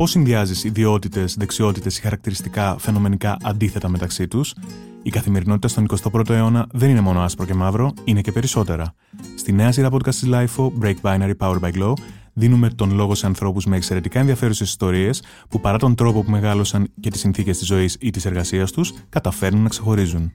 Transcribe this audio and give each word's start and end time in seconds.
Πώς 0.00 0.10
συνδυάζεις 0.10 0.64
ιδιότητες, 0.64 1.34
δεξιότητες 1.34 1.98
ή 1.98 2.00
χαρακτηριστικά 2.00 2.78
φαινομενικά 2.78 3.36
αντίθετα 3.42 3.88
μεταξύ 3.88 4.28
τους; 4.28 4.54
Η 5.02 5.10
καθημερινότητα 5.10 5.68
στον 5.68 5.84
21ο 5.84 6.30
αιώνα 6.30 6.66
δεν 6.72 6.90
είναι 6.90 7.00
μόνο 7.00 7.20
άσπρο 7.20 7.46
και 7.46 7.54
μαύρο, 7.54 7.92
είναι 8.04 8.20
και 8.20 8.32
περισσότερα. 8.32 8.94
Στη 9.36 9.52
νέα 9.52 9.72
σειρά 9.72 9.88
podcast 9.92 10.14
της 10.14 10.24
LIFO, 10.26 10.72
Break 10.82 10.94
Binary 11.02 11.32
Powered 11.38 11.60
by 11.60 11.72
Glow, 11.72 11.92
δίνουμε 12.32 12.68
τον 12.70 12.94
λόγο 12.94 13.14
σε 13.14 13.26
ανθρώπους 13.26 13.66
με 13.66 13.76
εξαιρετικά 13.76 14.20
ενδιαφέρουσες 14.20 14.68
ιστορίες 14.68 15.22
που 15.48 15.60
παρά 15.60 15.78
τον 15.78 15.94
τρόπο 15.94 16.22
που 16.22 16.30
μεγάλωσαν 16.30 16.92
και 17.00 17.10
τις 17.10 17.20
συνθήκες 17.20 17.58
της 17.58 17.66
ζωής 17.66 17.96
ή 18.00 18.10
της 18.10 18.24
εργασίας 18.24 18.72
τους, 18.72 18.92
καταφέρνουν 19.08 19.62
να 19.62 19.68
ξεχωρίζουν. 19.68 20.32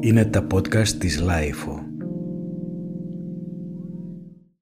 Είναι 0.00 0.24
τα 0.24 0.46
podcast 0.52 0.88
της 0.88 1.22
LIFO. 1.22 1.85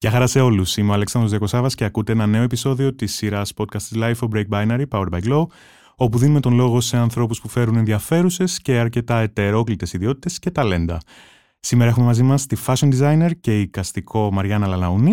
Γεια 0.04 0.12
χαρά 0.12 0.26
σε 0.26 0.40
όλους. 0.40 0.76
Είμαι 0.76 0.90
ο 0.90 0.94
Αλέξανδρος 0.94 1.30
Διακοσάβας 1.32 1.74
και 1.74 1.84
ακούτε 1.84 2.12
ένα 2.12 2.26
νέο 2.26 2.42
επεισόδιο 2.42 2.94
της 2.94 3.14
σειράς 3.14 3.52
podcast 3.56 3.82
της 3.82 3.92
LIFO 3.94 4.28
Break 4.34 4.44
Binary 4.50 4.84
Powered 4.90 5.08
by 5.10 5.20
Glow, 5.22 5.46
όπου 5.96 6.18
δίνουμε 6.18 6.40
τον 6.40 6.54
λόγο 6.54 6.80
σε 6.80 6.96
ανθρώπους 6.96 7.40
που 7.40 7.48
φέρουν 7.48 7.76
ενδιαφέρουσες 7.76 8.60
και 8.60 8.78
αρκετά 8.78 9.18
ετερόκλητες 9.18 9.92
ιδιότητες 9.92 10.38
και 10.38 10.50
ταλέντα. 10.50 11.00
Σήμερα 11.60 11.90
έχουμε 11.90 12.06
μαζί 12.06 12.22
μας 12.22 12.46
τη 12.46 12.56
fashion 12.66 12.98
designer 12.98 13.30
και 13.40 13.60
η 13.60 13.68
καστικό 13.68 14.32
Μαριάννα 14.32 14.66
Λαλαούνη, 14.66 15.12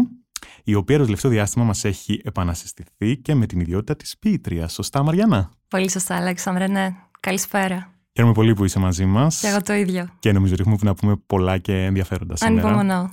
η 0.63 0.75
οποία 0.75 0.97
το 0.97 1.03
τελευταίο 1.03 1.31
διάστημα 1.31 1.65
μας 1.65 1.83
έχει 1.83 2.21
επανασυστηθεί 2.23 3.17
και 3.17 3.35
με 3.35 3.45
την 3.45 3.59
ιδιότητα 3.59 3.95
της 3.95 4.17
ποιήτριας. 4.19 4.73
Σωστά, 4.73 5.03
Μαριάννα; 5.03 5.51
Πολύ 5.67 5.89
σωστά, 5.89 6.15
Αλέξανδρε, 6.15 6.67
ναι. 6.67 6.89
Καλησπέρα. 7.19 8.00
Χαίρομαι 8.13 8.33
πολύ 8.33 8.53
που 8.53 8.65
είσαι 8.65 8.79
μαζί 8.79 9.05
μας. 9.05 9.39
Και 9.39 9.47
εγώ 9.47 9.61
το 9.61 9.73
ίδιο. 9.73 10.09
Και 10.19 10.31
νομίζω 10.31 10.53
ότι 10.53 10.61
έχουμε 10.61 10.77
να 10.89 10.93
πούμε 10.95 11.15
πολλά 11.27 11.57
και 11.57 11.83
ενδιαφέροντα 11.83 12.35
σήμερα. 12.35 12.67
Ανυπομονώ. 12.67 13.09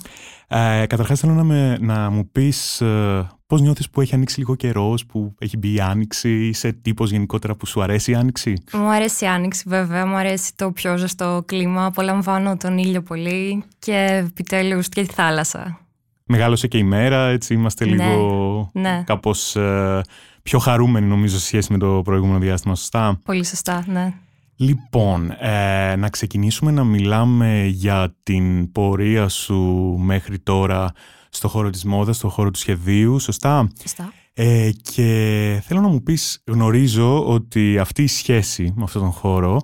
Ε, 0.49 0.87
Καταρχάς, 0.87 1.21
θέλω 1.21 1.33
να, 1.33 1.45
με, 1.45 1.79
να 1.81 2.11
μου 2.11 2.31
πεις 2.31 2.81
ε, 2.81 3.29
πώς 3.47 3.61
νιώθεις 3.61 3.91
που 3.91 4.01
έχει 4.01 4.15
ανοίξει 4.15 4.39
λίγο 4.39 4.55
καιρός, 4.55 5.07
που 5.07 5.35
έχει 5.39 5.57
μπει 5.57 5.75
η 5.75 5.81
άνοιξη, 5.81 6.47
είσαι 6.47 6.73
τύπος 6.73 7.11
γενικότερα 7.11 7.55
που 7.55 7.67
σου 7.67 7.83
αρέσει 7.83 8.11
η 8.11 8.15
άνοιξη; 8.15 8.63
Μου 8.73 8.89
αρέσει 8.89 9.25
η 9.25 9.29
άνοιξη, 9.29 9.65
βέβαια. 9.67 10.07
Μου 10.07 10.17
αρέσει 10.17 10.53
το 10.57 10.73
πιο 10.73 10.97
ζεστό 10.97 11.43
κλίμα. 11.47 11.85
Απολαμβάνω 11.85 12.57
τον 12.57 12.79
ήλιο 12.79 13.03
πολύ 13.03 13.65
και 13.79 14.25
επιτέλους 14.27 14.89
και 14.89 15.07
τη 15.07 15.13
θάλασσα. 15.13 15.79
Μεγάλωσε 16.25 16.67
και 16.67 16.79
η 16.79 16.83
μέρα, 16.85 17.29
έτσι 17.29 17.55
είμαστε 17.55 17.85
Ναι, 17.85 17.91
λίγο 17.91 18.71
ναι. 18.73 19.03
κάπως 19.07 19.57
ε, 19.57 20.01
πιο 20.43 20.59
χαρούμενοι 20.59 21.07
νομίζω 21.07 21.39
σε 21.39 21.47
σχέση 21.47 21.73
με 21.73 21.79
το 21.79 22.01
προηγούμενο 22.05 22.39
διάστημα, 22.39 22.75
σωστά; 22.75 23.19
Πολύ 23.25 23.45
σωστά, 23.47 23.85
ναι. 23.87 24.13
Λοιπόν, 24.61 25.31
ε, 25.39 25.97
να 25.97 26.09
ξεκινήσουμε 26.09 26.71
να 26.71 26.85
μιλάμε 26.85 27.65
για 27.65 28.15
την 28.23 28.73
πορεία 28.73 29.29
σου 29.29 29.57
μέχρι 29.99 30.39
τώρα 30.39 30.93
στο 31.29 31.49
χώρο 31.49 31.71
της 31.71 31.85
μόδας, 31.85 32.17
στο 32.17 32.29
χώρο 32.29 32.51
του 32.51 32.59
σχεδίου, 32.59 33.19
σωστά; 33.19 33.69
Σωστά. 33.81 34.13
Ε, 34.35 34.71
και 34.93 35.63
θέλω 35.67 35.81
να 35.81 35.89
μου 35.89 36.03
πεις, 36.03 36.43
γνωρίζω 36.47 37.27
ότι 37.27 37.79
αυτή 37.79 38.03
η 38.03 38.07
σχέση 38.07 38.73
με 38.77 38.83
αυτόν 38.83 39.03
τον 39.03 39.11
χώρο 39.11 39.61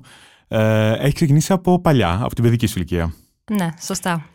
ε, 0.49 0.93
έχει 0.93 1.13
ξεκινήσει 1.15 1.53
από 1.53 1.81
παλιά, 1.81 2.19
από 2.23 2.35
την 2.35 2.45
παιδική 2.45 2.67
σου 2.67 2.75
ηλικία. 2.79 3.15
Ναι, 3.53 3.69
σωστά. 3.81 4.27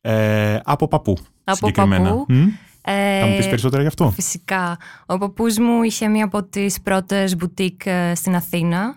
Ε, 0.00 0.58
από 0.64 0.88
παππού, 0.88 1.16
Από 1.44 1.56
συγκεκριμένα. 1.56 2.04
παππού. 2.08 2.24
Μμ; 2.28 2.46
Ε, 2.84 3.20
Θα 3.20 3.26
μου 3.26 3.36
πεις 3.36 3.48
περισσότερα 3.48 3.82
γι' 3.82 3.88
αυτό. 3.88 4.10
Φυσικά. 4.10 4.78
Ο 5.06 5.18
παππούς 5.18 5.58
μου 5.58 5.82
είχε 5.82 6.08
μία 6.08 6.24
από 6.24 6.42
τις 6.44 6.80
πρώτες 6.80 7.36
μπουτίκ 7.36 7.86
ε, 7.86 8.14
στην 8.14 8.34
Αθήνα. 8.34 8.96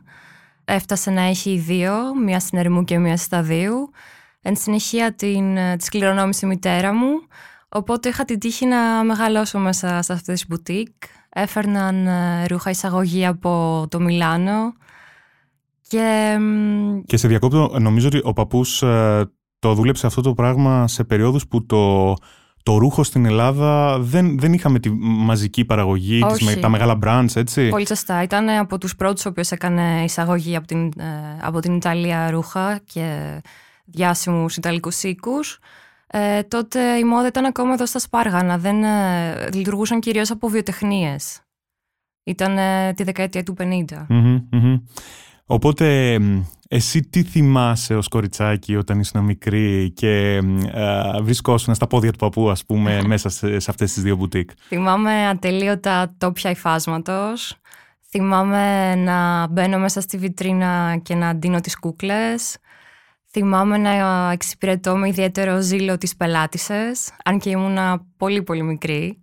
Έφτασε 0.74 1.12
να 1.12 1.22
έχει 1.22 1.58
δύο, 1.58 1.94
μία 2.26 2.40
στην 2.40 2.58
Ερμού 2.58 2.84
και 2.84 2.98
μία 2.98 3.18
στη 3.18 3.26
Σταδίου. 3.26 3.90
Εν 4.42 4.56
συνεχεία 4.56 5.14
την, 5.14 5.58
ε, 5.58 5.76
της 5.76 5.90
κληρονόμησε 5.90 6.46
η 6.46 6.50
μητέρα 6.50 6.94
μου. 6.94 7.08
Οπότε 7.70 8.10
είχα 8.10 8.26
την 8.26 8.40
τύχη 8.40 8.66
να 8.66 9.04
μεγαλώσω 9.04 9.60
μέσα 9.60 10.02
σε 10.02 10.14
αυτές 10.14 10.40
τις 10.40 10.48
μπουτίκ. 10.48 10.88
Έφερναν 11.30 12.08
ε, 12.08 12.46
ρούχα 12.48 12.70
εισαγωγή 12.70 13.26
από 13.26 13.86
το 13.90 14.00
Μιλάνο. 14.00 14.74
Και 15.88 16.38
μ, 16.40 17.02
Και 17.06 17.18
σε 17.18 17.28
διακόπτω, 17.28 17.76
νομίζω 17.80 18.08
ότι 18.08 18.20
ο 18.24 18.34
παππούς 18.34 18.82
ε, 18.82 19.32
το 19.60 19.74
δούλεψε 19.74 20.08
αυτό 20.08 20.22
το 20.22 20.34
πράγμα 20.34 20.88
σε 20.88 21.04
περιόδους 21.04 21.48
που 21.48 21.66
το, 21.66 22.14
το 22.64 22.78
ρούχο 22.78 23.04
στην 23.04 23.26
Ελλάδα 23.26 23.98
δεν, 24.00 24.40
δεν 24.40 24.54
είχαμε 24.54 24.80
τη 24.80 24.90
μαζική 25.00 25.66
παραγωγή, 25.66 26.20
τις, 26.22 26.34
Όχι. 26.34 26.44
με- 26.46 26.56
τα 26.56 26.70
μεγάλα 26.70 26.98
brands, 27.04 27.36
έτσι. 27.36 27.70
Πολύ 27.70 27.88
σωστά. 27.88 28.24
Ήταν 28.24 28.50
από 28.50 28.78
τους 28.78 28.96
πρώτους 28.96 29.26
ο 29.26 29.30
οποίος 29.30 29.52
έκανε 29.52 30.04
εισαγωγή 30.04 30.56
από 30.56 30.68
την, 30.68 30.86
ε, 31.00 31.38
από 31.42 31.60
την 31.60 31.76
Ιταλία 31.76 32.32
ρούχα 32.32 32.80
και 32.94 33.42
διάσημους 33.86 34.58
Ιταλικούς 34.58 35.04
οίκους. 35.04 35.60
Ε, 36.08 36.44
τότε 36.44 36.80
η 36.98 37.04
μόδα 37.04 37.28
ήταν 37.28 37.46
ακόμα 37.46 37.74
εδώ 37.74 37.86
στα 37.86 38.00
Σπάργανα. 38.00 38.58
Δεν 38.58 38.84
ε, 38.84 39.50
λειτουργούσαν 39.54 40.00
κυρίως 40.00 40.32
από 40.32 40.48
βιοτεχνίες. 40.48 41.40
Ήταν 42.24 42.58
ε, 42.58 42.94
τη 42.94 43.04
δεκαετία 43.04 43.44
του 43.44 43.56
50. 43.60 44.06
Μμμ, 44.10 44.40
μμμ. 44.52 44.78
Οπότε, 45.46 46.20
μ, 46.20 46.42
εσύ 46.74 47.02
τι 47.02 47.24
θυμάσαι 47.24 47.96
ως 47.96 48.08
κοριτσάκι 48.08 48.76
όταν 48.76 49.00
ήσουν 49.00 49.24
μικρή 49.24 49.92
και 49.92 50.42
μ, 50.44 50.58
ε, 50.74 51.22
βρισκόσουν 51.22 51.76
στα 51.76 51.88
πόδια 51.88 52.12
του 52.12 52.18
παππού, 52.18 52.50
ας 52.50 52.66
πούμε, 52.66 53.02
μέσα 53.06 53.30
σε, 53.30 53.60
σε 53.60 53.72
αυτές 53.72 53.94
τις 53.94 54.04
δύο 54.04 54.16
μπουτίκ; 54.16 54.50
Θυμάμαι 54.68 55.28
ατελείωτα 55.28 56.16
τόπια 56.18 56.50
υφάσματος. 56.50 57.56
Θυμάμαι 58.10 58.96
να 58.96 59.48
μπαίνω 59.48 59.78
μέσα 59.80 60.02
στη 60.02 60.18
βιτρίνα 60.18 60.98
και 61.04 61.16
να 61.16 61.36
ντύνω 61.36 61.60
τις 61.60 61.80
κούκλες. 61.80 62.58
Θυμάμαι 63.32 63.78
να 63.78 64.32
εξυπηρετώ 64.32 64.96
με 64.98 65.08
ιδιαίτερο 65.08 65.62
ζήλο 65.62 65.98
τις 65.98 66.16
πελάτησες, 66.16 67.12
αν 67.24 67.40
και 67.40 67.50
ήμουνα 67.50 68.06
πολύ 68.18 68.44
πολύ 68.44 68.64
μικρή. 68.64 69.22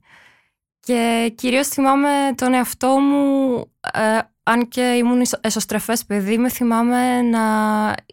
Και 0.81 1.33
κυρίως 1.37 1.69
θυμάμαι 1.69 2.09
τον 2.35 2.55
εαυτό 2.55 2.89
μου, 2.89 3.55
ε, 3.93 4.19
αν 4.51 4.69
και 4.69 4.81
ήμουν 4.81 5.21
εσω- 5.21 5.41
εσωστρεφές 5.47 6.05
παιδί, 6.05 6.39
με 6.39 6.49
θυμάμαι 6.49 7.21
να 7.23 7.41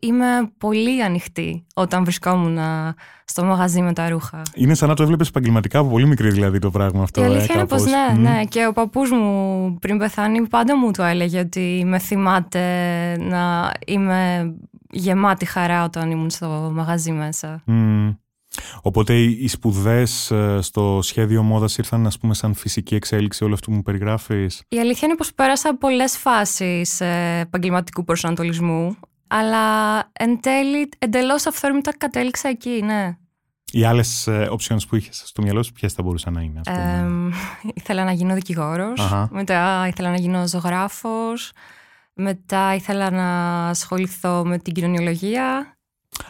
είμαι 0.02 0.26
πολύ 0.58 1.04
ανοιχτή 1.04 1.66
όταν 1.76 2.04
βρισκόμουν 2.04 2.58
στο 3.26 3.44
μαγαζί 3.44 3.82
με 3.82 3.94
τα 3.94 4.10
ρούχα. 4.10 4.42
Είναι 4.54 4.74
σαν 4.74 4.90
να 4.90 4.96
το 4.96 5.04
έβλεπες 5.04 5.28
επαγγελματικά 5.28 5.80
από 5.80 5.90
πολύ 5.90 6.08
μικρή 6.08 6.30
δηλαδή 6.30 6.60
το 6.60 6.70
πράγμα 6.72 7.04
αυτό. 7.04 7.22
Η 7.22 7.24
ε, 7.24 7.28
αλήθεια 7.28 7.56
είναι 7.56 7.66
πως 7.66 7.84
κάπως. 7.84 7.92
ναι, 7.94 8.20
Μμ. 8.20 8.22
ναι. 8.22 8.44
Και 8.50 8.66
ο 8.68 8.74
παππούς 8.74 9.12
μου 9.12 9.78
πριν 9.82 9.98
πεθάνει 9.98 10.48
πάντα 10.48 10.78
μου 10.78 10.92
το 10.92 11.04
έλεγε 11.04 11.40
ότι 11.40 11.84
με 11.86 12.00
θυμάται 12.00 12.62
να 13.20 13.72
είμαι 13.88 14.54
γεμάτη 14.92 15.46
χαρά 15.46 15.84
όταν 15.84 16.12
ήμουν 16.12 16.30
στο 16.30 16.72
μαγαζί 16.74 17.12
μέσα. 17.12 17.62
Μμ. 17.66 18.10
Οπότε 18.82 19.14
οι 19.14 19.38
οι 19.42 19.48
σπουδές 19.48 20.32
ε, 20.32 20.60
στο 20.62 21.00
σχέδιο 21.02 21.44
μόδας 21.44 21.78
ήρθαν 21.78 22.06
ας 22.06 22.18
πούμε 22.18 22.34
σαν 22.34 22.54
φυσική 22.54 22.96
εξέλιξη 22.96 23.44
όλο 23.44 23.54
αυτό 23.54 23.70
που 23.70 23.76
μου 23.76 23.82
περιγράφεις; 23.84 24.64
Η 24.68 24.80
αλήθεια 24.80 25.08
είναι 25.08 25.18
πως 25.18 25.34
πέρασα 25.34 25.78
πολλές 25.78 26.18
φάσεις 26.18 27.02
ε, 27.02 27.40
επαγγελματικού 27.42 28.04
προσανατολισμού 28.04 28.98
αλλά 29.28 29.98
εν 30.14 30.40
τέλει 30.42 30.90
εντελώς 30.98 31.46
αυθόρμητα 31.46 31.98
κατέληξα 31.98 32.50
εκεί, 32.50 32.82
ναι. 32.84 33.18
Οι 33.72 33.84
άλλες 33.84 34.28
ε, 34.28 34.50
options 34.52 34.88
που 34.90 34.96
είχες 34.96 35.22
στο 35.26 35.42
μυαλό 35.42 35.64
σου 35.64 35.72
ποιες 35.72 35.94
θα 35.94 36.04
μπορούσαν 36.04 36.34
να 36.34 36.42
είναι 36.42 36.60
ας 36.66 36.72
πούμε; 36.72 36.98
Εμ, 36.98 37.30
ήθελα 37.74 38.04
να 38.04 38.12
γίνω 38.12 38.34
δικηγόρος, 38.34 39.00
Αχα. 39.00 39.30
μετά 39.32 39.88
ήθελα 39.88 40.10
να 40.10 40.18
γίνω 40.18 40.48
ζωγράφος, 40.48 41.52
μετά 42.14 42.76
ήθελα 42.76 43.12
να 43.12 43.68
ασχοληθώ 43.68 44.46
με 44.46 44.58
την 44.58 44.74
κοινωνιολογία. 44.74 45.75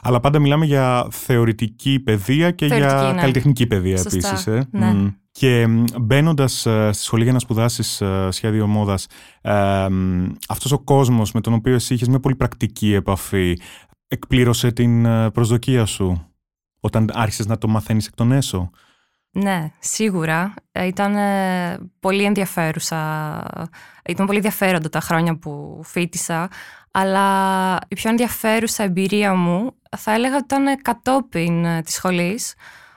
Αλλά 0.02 0.20
πάντα 0.20 0.40
μιλάμε 0.40 0.66
για 0.66 1.08
θεωρητική 1.12 2.00
παιδεία 2.00 2.52
και 2.52 2.66
για 2.66 2.78
Θεωρητική, 2.78 3.14
ναι. 3.14 3.20
καλλιτεχνική 3.22 3.68
παιδεία 3.68 3.98
Σωστά, 3.98 4.28
επίσης. 4.28 4.48
Ε. 4.48 4.68
ναι. 4.72 4.94
Μμ. 4.94 5.08
Και 5.32 5.68
μπαίνοντας 6.02 6.60
στη 6.92 7.04
σχολή 7.04 7.24
για 7.24 7.34
να 7.34 7.40
σπουδάσεις 7.40 8.02
σχέδιο 8.30 8.68
μόδας, 8.68 9.08
αυτός 10.48 10.72
ο 10.72 10.80
κόσμος 10.80 11.32
με 11.32 11.42
τον 11.42 11.54
οποίο 11.54 11.74
εσύ 11.74 11.94
είχες 11.94 12.08
μια 12.08 12.20
πολύ 12.20 12.36
πρακτική 12.36 12.94
επαφή, 12.94 13.58
εκπλήρωσε 14.08 14.72
την 14.72 15.06
ε, 15.06 15.32
προσδοκία 15.32 15.86
σου 15.86 16.28
όταν 16.80 17.10
άρχισες 17.14 17.46
να 17.46 17.58
το 17.58 17.68
μαθαίνεις 17.68 18.08
εκ 18.08 18.16
των 18.16 18.32
έσω; 18.32 18.70
Ναι, 19.38 19.72
σίγουρα. 19.80 20.54
Ε, 20.72 20.86
Ήταν 20.86 21.16
ε, 21.16 21.78
πολύ 22.00 22.24
ενδιαφέρουσα. 22.24 23.44
Ήταν 24.06 24.26
πολύ 24.26 24.38
ενδιαφέροντα 24.38 24.90
τα 24.90 25.00
χρόνια 25.00 25.38
που 25.38 25.82
φίτησα. 25.84 26.50
Αλλά 26.92 27.78
η 27.88 27.96
πιο 27.96 28.10
ενδιαφέρουσα 28.10 28.84
εμπειρία 28.84 29.34
μου 29.34 29.76
θα 29.98 30.14
έλεγα 30.14 30.36
ότι 30.36 30.46
ήταν 30.46 30.82
κατόπιν 30.82 31.66
ε, 31.66 31.82
της 31.82 31.94
σχολής. 31.94 32.54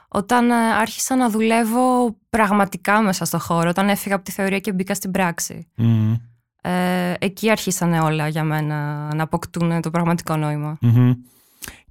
Όταν 0.08 0.50
ε, 0.50 0.54
άρχισα 0.54 1.16
να 1.16 1.30
δουλεύω 1.30 2.16
πραγματικά 2.30 3.00
μέσα 3.00 3.24
στο 3.24 3.38
χώρο. 3.38 3.68
Όταν 3.68 3.88
έφυγα 3.88 4.14
από 4.14 4.24
τη 4.24 4.32
θεωρία 4.32 4.58
και 4.58 4.72
μπήκα 4.72 4.94
στην 4.94 5.10
πράξη. 5.10 5.68
Μμμ. 5.76 6.14
Ε, 6.62 7.14
εκεί 7.18 7.50
άρχισαν 7.50 7.92
όλα 7.92 8.28
για 8.28 8.44
μένα 8.44 9.08
να 9.14 9.22
αποκτούν 9.22 9.80
το 9.80 9.90
πραγματικό 9.90 10.36
νόημα. 10.36 10.78
Μμμ. 10.80 11.12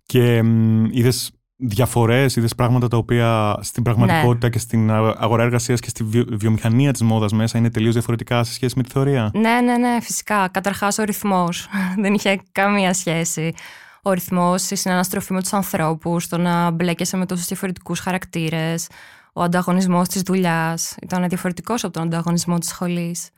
Και 0.06 0.44
είδες 0.92 1.32
διαφορές, 1.58 2.36
είδες 2.36 2.56
πράγματα 2.56 2.88
τα 2.88 2.98
οποία 2.98 3.58
στην 3.62 3.84
πραγματικότητα 3.84 4.50
και 4.50 4.60
στην 4.60 4.92
α- 4.92 5.16
αγορά 5.18 5.44
εργασίας 5.44 5.80
και 5.80 5.90
στη 5.90 6.04
βιο- 6.04 6.26
βιομηχανία 6.32 6.92
της 6.92 7.02
μόδας 7.02 7.32
μέσα 7.32 7.58
είναι 7.58 7.70
τελείως 7.70 7.94
διαφορετικά 7.94 8.44
σε 8.44 8.54
σχέση 8.54 8.74
με 8.78 8.84
τη 8.84 8.90
θεωρία; 8.92 9.32
Ναι, 9.34 9.62
ναι, 9.62 9.78
ναι, 9.78 9.98
φυσικά. 10.02 10.48
Καταρχάς 10.48 10.98
ο 10.98 11.04
ρυθμός 11.04 11.68
δεν 12.02 12.14
είχε 12.14 12.42
καμία 12.52 12.94
σχέση. 12.94 13.54
Ο 14.02 14.12
ρυθμός, 14.14 14.72
η 14.72 14.76
συναναστροφή 14.76 15.34
με 15.34 15.42
τους 15.42 15.54
ανθρώπους, 15.54 16.28
το 16.28 16.38
να 16.38 16.72
μπλέκεσαι 16.72 17.18
με 17.18 17.26
τόσους 17.26 17.46
διαφορετικούς 17.46 18.00
χαρακτήρες, 18.00 18.88
ο 19.34 19.44
ανταγωνισμός 19.44 20.08
της 20.08 20.22
δουλειάς 20.22 20.96
ήταν 21.02 21.28
διαφορετικός 21.28 21.84
από 21.84 21.94
τον 21.94 22.04
ανταγωνισμό 22.04 22.58
της 22.58 22.70
σχολής. 22.70 23.30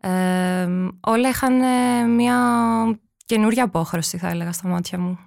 Ε, 0.00 0.68
όλα 1.00 1.28
είχαν 1.28 1.54
μια 2.14 2.36
καινούρια 3.26 3.64
απόχρωση 3.64 4.18
θα 4.18 4.28
έλεγα 4.28 4.52
στα 4.52 4.68
μάτια 4.68 4.98
μου. 4.98 5.18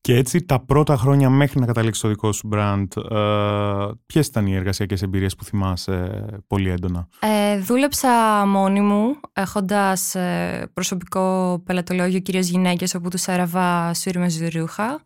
Και 0.00 0.16
έτσι 0.16 0.42
τα 0.42 0.60
πρώτα 0.64 0.96
χρόνια 0.96 1.30
μέχρι 1.30 1.60
να 1.60 1.66
καταλήξει 1.66 2.00
το 2.00 2.08
δικό 2.08 2.32
σου 2.32 2.48
brand, 2.52 2.86
ε, 3.10 3.90
ποιες 4.06 4.26
ήταν 4.26 4.46
οι 4.46 4.54
εργασιακές 4.54 5.02
εμπειρίες 5.02 5.34
που 5.34 5.44
θυμάσαι 5.44 6.26
πολύ 6.46 6.70
έντονα; 6.70 7.08
Ε, 7.20 7.58
δούλεψα 7.58 8.08
μόνη 8.46 8.80
μου, 8.80 9.20
έχοντας 9.32 10.14
ε, 10.14 10.70
προσωπικό 10.72 11.62
πελατολόγιο 11.66 12.18
κυρίως 12.18 12.48
γυναίκες, 12.48 12.94
όπου 12.94 13.08
τους 13.08 13.26
έραβα 13.26 13.94
σύρμες 13.94 14.40
ρούχα. 14.54 15.02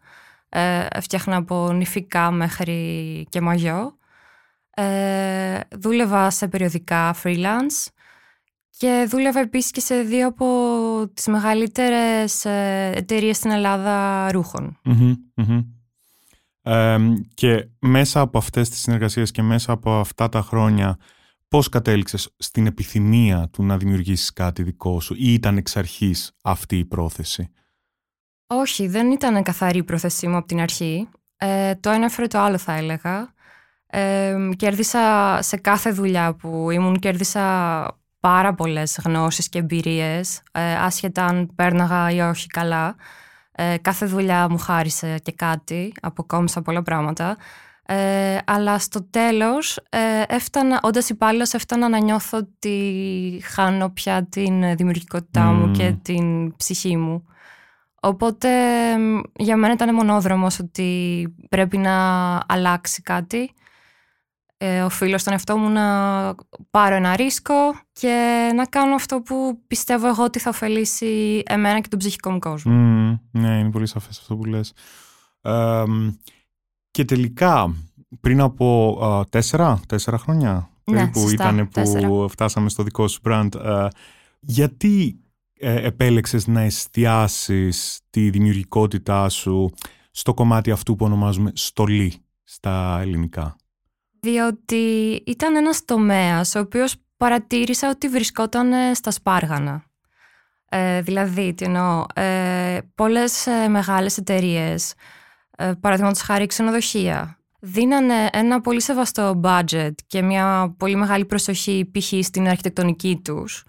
Ε, 0.48 0.86
έφτιαχνα 0.90 1.36
από 1.36 1.72
νηφικά 1.72 2.30
μέχρι 2.30 3.26
και 3.28 3.40
μαγιό. 3.40 3.98
Ε, 4.76 5.60
δούλευα 5.78 6.30
σε 6.30 6.48
περιοδικά 6.48 7.14
freelance 7.22 7.88
και 8.76 9.06
δούλευα 9.10 9.40
επίσης 9.40 9.70
και 9.70 9.80
σε 9.80 10.02
δύο 10.02 10.26
από 10.26 10.46
τις 11.14 11.26
μεγαλύτερες 11.26 12.44
ε, 12.44 12.92
εταιρείες 12.94 13.36
στην 13.36 13.50
Ελλάδα 13.50 14.30
και 17.34 17.68
μέσα 17.78 18.20
από 18.20 18.38
αυτές 18.38 18.68
τις 18.68 18.80
συνεργασίες 18.80 19.30
και 19.30 19.42
μέσα 19.42 19.72
από 19.72 19.98
αυτά 19.98 20.28
τα 20.28 20.42
χρόνια 20.42 20.98
πώς 21.48 21.68
κατέληξες 21.68 22.34
στην 22.38 22.66
επιθυμία 22.66 23.48
του 23.52 23.64
να 23.64 23.76
δημιουργήσεις 23.76 24.32
κάτι 24.32 24.62
δικό 24.62 25.00
σου 25.00 25.14
ή 25.14 25.32
ήταν 25.32 25.56
εξ 25.56 25.76
αρχής 25.76 26.32
αυτή 26.42 26.78
η 26.78 26.84
πρόθεση; 26.84 27.48
Όχι, 28.46 28.86
δεν 28.86 29.10
ήταν 29.10 29.42
καθαρή 29.42 29.78
η 29.78 29.82
πρόθεσή 29.82 30.26
μου 30.26 30.36
από 30.36 30.46
την 30.46 30.60
αρχή. 30.60 31.08
Ε, 31.36 31.74
το 31.74 31.90
ένα 31.90 32.04
έφερε 32.04 32.26
το 32.26 32.38
άλλο 32.38 32.58
θα 32.58 32.72
έλεγα. 32.72 33.34
Ε, 33.86 34.48
κέρδισα 34.56 35.38
σε 35.42 35.56
κάθε 35.56 35.90
δουλειά 35.90 36.34
που 36.34 36.70
ήμουν, 36.70 36.98
κέρδισα 36.98 38.03
πάρα 38.24 38.54
πολλές 38.54 39.00
γνώσεις 39.04 39.48
και 39.48 39.58
εμπειρίες, 39.58 40.42
ε, 40.52 40.74
άσχετα 40.74 41.24
αν 41.24 41.50
πέρναγα 41.54 42.10
ή 42.10 42.20
όχι 42.20 42.46
καλά. 42.46 42.96
Ε, 43.52 43.76
κάθε 43.78 44.06
δουλειά 44.06 44.48
μου 44.50 44.58
χάρισε 44.58 45.18
και 45.22 45.32
κάτι, 45.32 45.92
αποκόμισα 46.00 46.62
πολλά 46.62 46.82
πράγματα. 46.82 47.36
Ε, 47.86 48.38
αλλά 48.44 48.78
στο 48.78 49.02
τέλος, 49.10 49.76
ε, 49.88 50.22
έφτανα, 50.28 50.80
όντας 50.82 51.08
υπάλληλος, 51.08 51.52
έφτανα 51.52 51.88
να 51.88 51.98
νιώθω 51.98 52.38
ότι 52.38 53.42
χάνω 53.44 53.90
πια 53.90 54.26
την 54.28 54.76
δημιουργικότητά 54.76 55.42
μου 55.42 55.70
και 55.70 55.94
την 56.02 56.56
ψυχή 56.56 56.96
μου. 56.96 57.24
Οπότε 58.00 58.48
για 59.36 59.56
μένα 59.56 59.72
ήταν 59.72 59.94
μονόδρομος 59.94 60.58
ότι 60.58 61.28
πρέπει 61.48 61.78
να 61.78 61.96
αλλάξει 62.46 63.02
κάτι 63.02 63.54
ε, 64.66 64.82
οφείλω 64.82 65.18
στον 65.18 65.32
εαυτό 65.32 65.56
μου 65.56 65.68
να 65.68 66.34
πάρω 66.70 66.94
ένα 66.94 67.16
ρίσκο 67.16 67.54
και 67.92 68.50
να 68.54 68.66
κάνω 68.66 68.94
αυτό 68.94 69.20
που 69.20 69.60
πιστεύω 69.66 70.08
εγώ 70.08 70.24
ότι 70.24 70.38
θα 70.38 70.50
ωφελήσει 70.50 71.42
εμένα 71.46 71.80
και 71.80 71.88
τον 71.88 71.98
ψυχικό 71.98 72.30
μου 72.30 72.38
κόσμο. 72.38 72.72
ναι, 73.30 73.58
είναι 73.58 73.70
πολύ 73.70 73.86
σαφές 73.86 74.18
αυτό 74.18 74.36
που 74.36 74.44
λες. 74.44 74.72
και 76.90 77.04
τελικά, 77.04 77.74
πριν 78.20 78.40
από 78.40 79.26
τέσσερα, 79.30 79.80
τέσσερα 79.86 80.18
χρόνια 80.18 80.68
ναι, 80.84 80.96
περίπου 80.96 81.30
ήταν 81.30 81.68
που 81.68 82.26
φτάσαμε 82.30 82.68
στο 82.68 82.82
δικό 82.82 83.08
σου 83.08 83.20
brand, 83.24 83.48
ε, 83.54 83.88
γιατί 84.40 85.18
ε, 85.58 85.86
επέλεξες 85.86 86.46
να 86.46 86.60
εστιάσεις 86.60 88.00
τη 88.10 88.30
δημιουργικότητά 88.30 89.28
σου 89.28 89.70
στο 90.10 90.34
κομμάτι 90.34 90.70
αυτού 90.70 90.96
που 90.96 91.04
ονομάζουμε 91.04 91.50
στολή 91.54 92.14
στα 92.44 92.98
ελληνικά; 93.00 93.56
Διότι 94.24 95.22
ήταν 95.26 95.56
ένας 95.56 95.84
τομέας 95.84 96.54
ο 96.54 96.58
οποίος 96.58 96.94
παρατήρησα 97.16 97.88
ότι 97.88 98.08
βρισκόταν 98.08 98.72
ε, 98.72 98.94
στα 98.94 99.10
σπάργανα. 99.10 99.84
Ε, 100.68 101.00
δηλαδή, 101.00 101.54
τι 101.54 101.64
εννοώ, 101.64 102.04
ε, 102.14 102.78
πολλές 102.94 103.46
ε, 103.46 103.68
μεγάλες 103.68 104.16
εταιρείες, 104.16 104.94
ε, 105.56 105.72
παραδείγματος 105.80 106.20
χάρη 106.20 106.46
ξενοδοχεία, 106.46 107.38
δίνανε 107.60 108.28
ένα 108.32 108.60
πολύ 108.60 108.80
σεβαστό 108.80 109.40
budget 109.44 109.94
και 110.06 110.22
μια 110.22 110.74
πολύ 110.78 110.96
μεγάλη 110.96 111.24
προσοχή 111.24 111.90
π.χ. 111.92 112.24
στην 112.24 112.48
αρχιτεκτονική 112.48 113.20
τους 113.24 113.64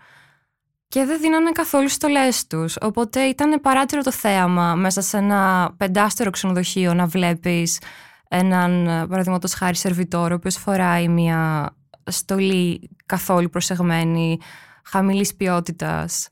και 0.87 1.05
δεν 1.05 1.19
δίνανε 1.19 1.51
καθόλου 1.51 1.89
στολές 1.89 2.47
τους. 2.47 2.75
Οπότε 2.81 3.21
ήταν 3.21 3.61
παράτηρο 3.61 4.01
το 4.01 4.11
θέαμα 4.11 4.75
μέσα 4.75 5.01
σε 5.01 5.17
ένα 5.17 5.73
πεντάστερο 5.77 6.29
ξενοδοχείο 6.29 6.93
να 6.93 7.05
βλέπεις 7.05 7.79
έναν 8.30 8.86
παραδείγματος 9.10 9.54
χάρη 9.54 9.75
σερβιτόρο, 9.75 10.33
ο 10.33 10.36
οποίος 10.36 10.56
φοράει 10.56 11.07
μια 11.07 11.69
στολή 12.04 12.89
καθόλου 13.06 13.50
προσεγμένη, 13.50 14.39
χαμηλής 14.83 15.36
ποιότητας. 15.36 16.30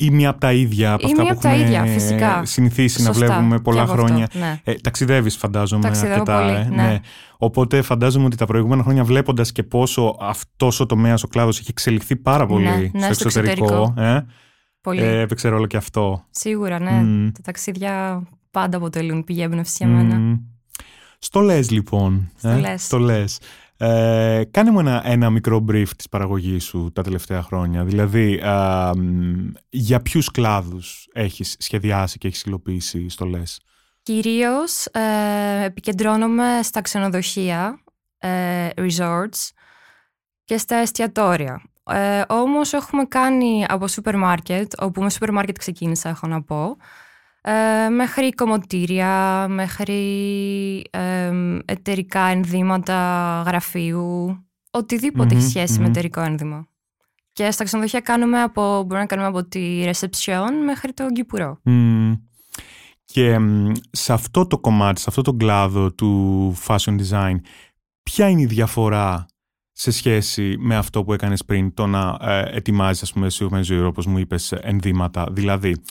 Ή 0.00 0.10
μία 0.10 0.28
από 0.28 0.40
τα 0.40 0.52
ίδια 0.52 0.92
από 0.92 1.08
ή 1.08 1.10
αυτά 1.10 1.22
μία 1.22 1.34
που 1.34 1.46
έχουμε 1.46 1.62
ίδια, 1.62 1.84
φυσικά. 1.84 2.44
συνηθίσει 2.44 3.02
να 3.02 3.12
βλέπουμε 3.12 3.60
πολλά 3.60 3.86
χρόνια. 3.86 4.24
Αυτό, 4.24 4.38
ναι. 4.38 4.60
ε, 4.64 4.74
ταξιδεύεις 4.74 5.36
φαντάζομαι 5.36 5.82
Ταξιδεύω 5.82 6.12
αρκετά. 6.12 6.40
Πολύ, 6.40 6.52
ε, 6.52 6.64
ναι. 6.64 6.82
ναι. 6.82 7.00
Οπότε 7.38 7.82
φαντάζομαι 7.82 8.24
ότι 8.24 8.36
τα 8.36 8.46
προηγούμενα 8.46 8.82
χρόνια 8.82 9.04
βλέποντας 9.04 9.52
και 9.52 9.62
πόσο 9.62 10.16
αυτός 10.20 10.80
ο 10.80 10.86
τομέας, 10.86 11.22
ο 11.22 11.28
κλάδος 11.28 11.58
έχει 11.58 11.70
εξελιχθεί 11.70 12.16
πάρα 12.16 12.46
πολύ 12.46 12.64
ναι, 12.64 13.06
ναι, 13.06 13.12
στο, 13.12 13.24
εξωτερικό. 13.24 13.94
Ε, 13.98 14.26
πολύ. 14.80 15.00
Ε, 15.00 15.20
έπαιξε 15.20 15.48
ρόλο 15.48 15.66
και 15.66 15.76
αυτό. 15.76 16.26
Σίγουρα, 16.30 16.80
ναι. 16.80 17.00
Mm. 17.04 17.30
Τα 17.34 17.40
ταξίδια 17.42 18.22
πάντα 18.50 18.76
αποτελούν 18.76 19.24
πηγή 19.24 19.42
έμπνευση 19.42 19.76
για 19.78 19.86
μένα. 19.86 20.40
Στολές 21.18 21.70
λοιπόν. 21.70 22.30
Στολές. 22.36 22.70
Ε, 22.70 22.76
στολές. 22.76 23.40
Ε, 23.76 24.42
κάνε 24.50 24.70
μου 24.70 24.78
ένα, 24.78 25.02
ένα 25.04 25.30
μικρό 25.30 25.64
brief 25.70 25.88
της 25.96 26.08
παραγωγής 26.08 26.64
σου 26.64 26.90
τα 26.94 27.02
τελευταία 27.02 27.42
χρόνια. 27.42 27.84
Δηλαδή, 27.84 28.40
για 29.68 30.00
ποιους 30.00 30.30
κλάδους 30.30 31.08
έχεις 31.12 31.56
σχεδιάσει 31.58 32.18
και 32.18 32.26
έχεις 32.26 32.42
υλοποιήσει 32.42 33.08
στολές. 33.08 33.60
Κυρίως 34.02 34.86
ε, 34.86 35.64
επικεντρώνομαι 35.64 36.60
στα 36.62 36.80
ξενοδοχεία, 36.80 37.82
ε, 38.18 38.68
resorts 38.76 39.50
και 40.44 40.58
στα 40.58 40.76
εστιατόρια. 40.76 41.62
Ε, 41.90 42.22
όμως 42.28 42.72
έχουμε 42.72 43.04
κάνει 43.04 43.64
από 43.68 43.88
σούπερ 43.88 44.16
μάρκετ, 44.16 44.72
όπου 44.78 45.02
με 45.02 45.10
σούπερ 45.10 45.32
μάρκετ 45.32 45.56
ξεκίνησα 45.58 46.08
έχω 46.08 46.26
να 46.26 46.42
πω, 46.42 46.76
ε, 47.40 47.88
μέχρι 47.88 48.30
κομμωτήρια, 48.30 49.46
μέχρι 49.48 50.00
ε, 50.90 51.32
εταιρικά 51.64 52.20
ενδύματα 52.20 53.42
γραφείου, 53.46 54.36
οτιδήποτε 54.70 55.34
έχει 55.34 55.48
σχέση 55.48 55.80
με 55.80 55.86
εταιρικό 55.86 56.20
ένδυμα. 56.20 56.66
Και 57.32 57.50
στα 57.50 57.64
ξενοδοχεία 57.64 58.00
κάνουμε 58.00 58.42
από, 58.42 58.62
μπορούμε 58.62 58.98
να 58.98 59.06
κάνουμε 59.06 59.28
από 59.28 59.44
τη 59.44 59.84
reception 59.84 60.50
μέχρι 60.64 60.92
το 60.92 61.06
γκυπουρό. 61.06 61.60
Και 63.04 63.38
σε 63.90 64.12
αυτό 64.12 64.46
το 64.46 64.58
κομμάτι, 64.58 65.00
σε 65.00 65.06
αυτό 65.08 65.22
το 65.22 65.32
κλάδο 65.32 65.92
του 65.92 66.54
fashion 66.66 66.96
design, 67.00 67.36
ποια 68.02 68.28
είναι 68.28 68.40
η 68.40 68.46
διαφορά 68.46 69.26
σε 69.72 69.90
σχέση 69.90 70.56
με 70.58 70.76
αυτό 70.76 71.04
που 71.04 71.12
έκανες 71.12 71.44
πριν, 71.44 71.74
το 71.74 71.86
να 71.86 72.18
ε, 72.20 72.56
ετοιμάζεις, 72.56 73.02
ας 73.02 73.12
πούμε, 73.12 73.28
sur 73.70 73.84
όπως 73.84 74.06
μου 74.06 74.18
είπες, 74.18 74.52
ενδύματα. 74.52 75.28
Δηλαδή, 75.30 75.82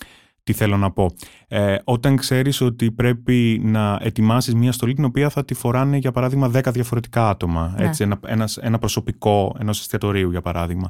τι 0.48 0.54
θέλω 0.54 0.78
να 0.78 0.92
πω. 0.92 1.12
Ε, 1.48 1.76
όταν 1.84 2.16
ξέρεις 2.16 2.62
ότι 2.62 2.92
πρέπει 2.92 3.62
να 3.64 4.00
ετοιμάσεις 4.02 4.56
μια 4.56 4.72
στολή 4.72 4.94
την 4.94 5.06
οποία 5.06 5.30
θα 5.30 5.46
τη 5.46 5.54
φοράνε 5.54 5.98
για 5.98 6.12
παράδειγμα 6.12 6.52
10 6.54 6.72
διαφορετικά 6.72 7.30
άτομα. 7.30 7.74
Ναι. 7.78 7.86
Έτσι, 7.86 8.04
ένα, 8.04 8.20
ένας, 8.26 8.58
ένα 8.58 8.80
προσωπικό 8.80 9.56
ενός 9.60 9.80
εστιατορίου 9.80 10.32
για 10.32 10.42
παράδειγμα. 10.42 10.90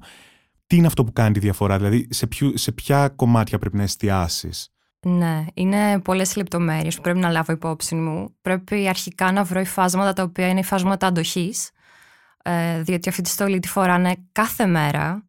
Τι 0.67 0.75
είναι 0.75 0.87
αυτό 0.87 1.03
που 1.03 1.13
κάνει 1.13 1.33
τη 1.33 1.39
διαφορά, 1.39 1.77
δηλαδή 1.77 2.07
σε, 2.09 2.27
σε 2.53 2.71
ποια 2.71 3.07
κομμάτια 3.07 3.57
πρέπει 3.57 3.77
να 3.77 3.83
εστιάσεις; 3.83 4.73
Ναι, 5.05 5.45
είναι 5.53 5.99
πολλές 5.99 6.35
λεπτομέρειες 6.35 6.95
που 6.95 7.01
πρέπει 7.01 7.19
να 7.19 7.29
λάβω 7.29 7.53
υπόψη 7.53 7.95
μου. 7.95 8.35
Πρέπει 8.41 8.87
αρχικά 8.87 9.31
να 9.31 9.43
βρω 9.43 9.59
υφάσματα 9.59 10.13
τα 10.13 10.23
οποία 10.23 10.47
είναι 10.47 10.59
υφάσματα 10.59 11.07
αντοχής. 11.07 11.71
Ε, 12.43 12.81
διότι 12.81 13.09
αυτή 13.09 13.21
τη 13.21 13.29
στολή 13.29 13.59
τη 13.59 13.67
φοράνε 13.67 14.15
κάθε 14.31 14.65
μέρα 14.65 15.26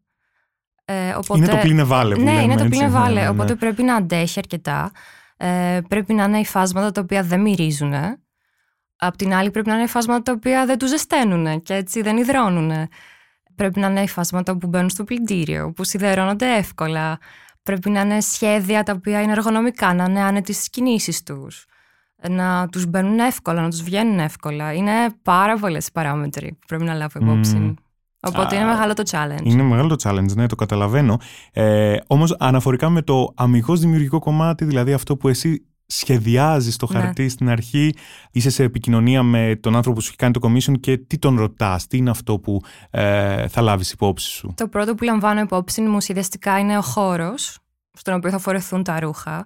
ε, 0.91 1.13
οπότε... 1.13 1.39
Είναι 1.39 1.47
το 1.47 1.57
πλήνε 1.57 1.83
βάλε 1.83 2.17
Ναι, 2.17 2.41
είναι 2.41 2.55
το 2.55 2.65
πλήνε 2.65 2.89
βάλε. 2.89 3.13
Ναι, 3.13 3.21
ναι, 3.21 3.29
οπότε 3.29 3.55
πρέπει 3.55 3.83
να 3.83 3.95
αντέχει 3.95 4.39
αρκετά. 4.39 4.91
Ε, 5.37 5.79
πρέπει 5.87 6.13
να 6.13 6.23
είναι 6.23 6.39
υφάσματα 6.39 6.91
τα 6.91 7.01
οποία 7.01 7.23
δεν 7.23 7.41
μυρίζουν. 7.41 7.93
Απ' 8.95 9.15
την 9.15 9.33
άλλη, 9.33 9.51
πρέπει 9.51 9.67
να 9.67 9.73
είναι 9.73 9.83
υφάσματα 9.83 10.21
τα 10.21 10.31
οποία 10.31 10.65
δεν 10.65 10.77
τους 10.77 10.89
ζεσταίνουν 10.89 11.61
και 11.61 11.73
έτσι 11.73 12.01
δεν 12.01 12.17
υδρώνουν. 12.17 12.71
Πρέπει 13.55 13.79
να 13.79 13.87
είναι 13.87 14.01
υφάσματα 14.01 14.57
που 14.57 14.67
μπαίνουν 14.67 14.89
στο 14.89 15.03
πλυντήριο, 15.03 15.71
που 15.71 15.83
σιδερώνονται 15.83 16.55
εύκολα. 16.55 17.17
Πρέπει 17.63 17.89
να 17.89 18.01
είναι 18.01 18.21
σχέδια 18.21 18.83
τα 18.83 18.93
οποία 18.93 19.21
είναι 19.21 19.31
εργονομικά, 19.31 19.93
να 19.93 20.03
είναι 20.03 20.21
άνετοι 20.21 20.53
στις 20.53 20.69
κινήσεις 20.69 21.23
τους. 21.23 21.65
Να 22.29 22.67
τους 22.67 22.85
μπαίνουν 22.85 23.19
εύκολα, 23.19 23.61
να 23.61 23.69
τους 23.69 23.81
βγαίνουν 23.81 24.19
εύκολα. 24.19 24.73
Είναι 24.73 24.91
πάρα 25.21 25.57
πολλές 25.57 25.91
παράμετροι 25.91 26.51
που 26.51 26.65
πρέπει 26.67 26.83
να 26.83 26.93
λάβω 26.93 27.19
υπόψη. 27.21 27.75
Οπότε 28.19 28.55
είναι 28.55 28.65
μεγάλο 28.65 28.93
το 28.93 29.03
challenge. 29.11 29.43
Είναι 29.43 29.63
μεγάλο 29.63 29.95
το 29.95 30.09
challenge, 30.09 30.33
ναι, 30.35 30.45
το 30.47 30.55
καταλαβαίνω. 30.55 31.17
Ε, 31.51 31.95
Όμως 32.07 32.35
αναφορικά 32.39 32.89
με 32.89 33.01
το 33.01 33.33
αμυγός 33.35 33.79
δημιουργικό 33.79 34.19
κομμάτι, 34.19 34.65
δηλαδή 34.65 34.93
αυτό 34.93 35.17
που 35.17 35.27
εσύ 35.27 35.63
σχεδιάζεις 35.85 36.75
το 36.75 36.87
Ναι. 36.91 36.99
χαρτί 36.99 37.29
στην 37.29 37.49
αρχή, 37.49 37.93
είσαι 38.31 38.49
σε 38.49 38.63
επικοινωνία 38.63 39.23
με 39.23 39.55
τον 39.61 39.75
άνθρωπο 39.75 39.95
που 39.97 40.01
σου 40.03 40.07
έχει 40.07 40.17
κάνει 40.17 40.33
το 40.33 40.39
commission 40.43 40.79
και 40.79 40.97
τι 40.97 41.17
τον 41.17 41.37
ρωτάς, 41.37 41.87
τι 41.87 41.97
είναι 41.97 42.09
αυτό 42.09 42.39
που 42.39 42.61
ε, 42.89 43.47
θα 43.47 43.61
λάβεις 43.61 43.91
υπόψη 43.91 44.29
σου; 44.29 44.53
Το 44.57 44.67
πρώτο 44.67 44.95
που 44.95 45.03
λαμβάνω 45.03 45.39
υπόψη 45.39 45.81
μου 45.81 45.95
ουσιαστικά 45.95 46.59
είναι 46.59 46.77
ο 46.77 46.81
χώρος 46.81 47.57
στον 47.93 48.13
οποίο 48.13 48.29
θα 48.29 48.37
φορεθούν 48.37 48.83
τα 48.83 48.99
ρούχα, 48.99 49.45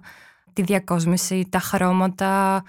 τη 0.52 0.62
διακόσμηση, 0.62 1.46
τα 1.50 1.58
χρώματα, 1.58 2.62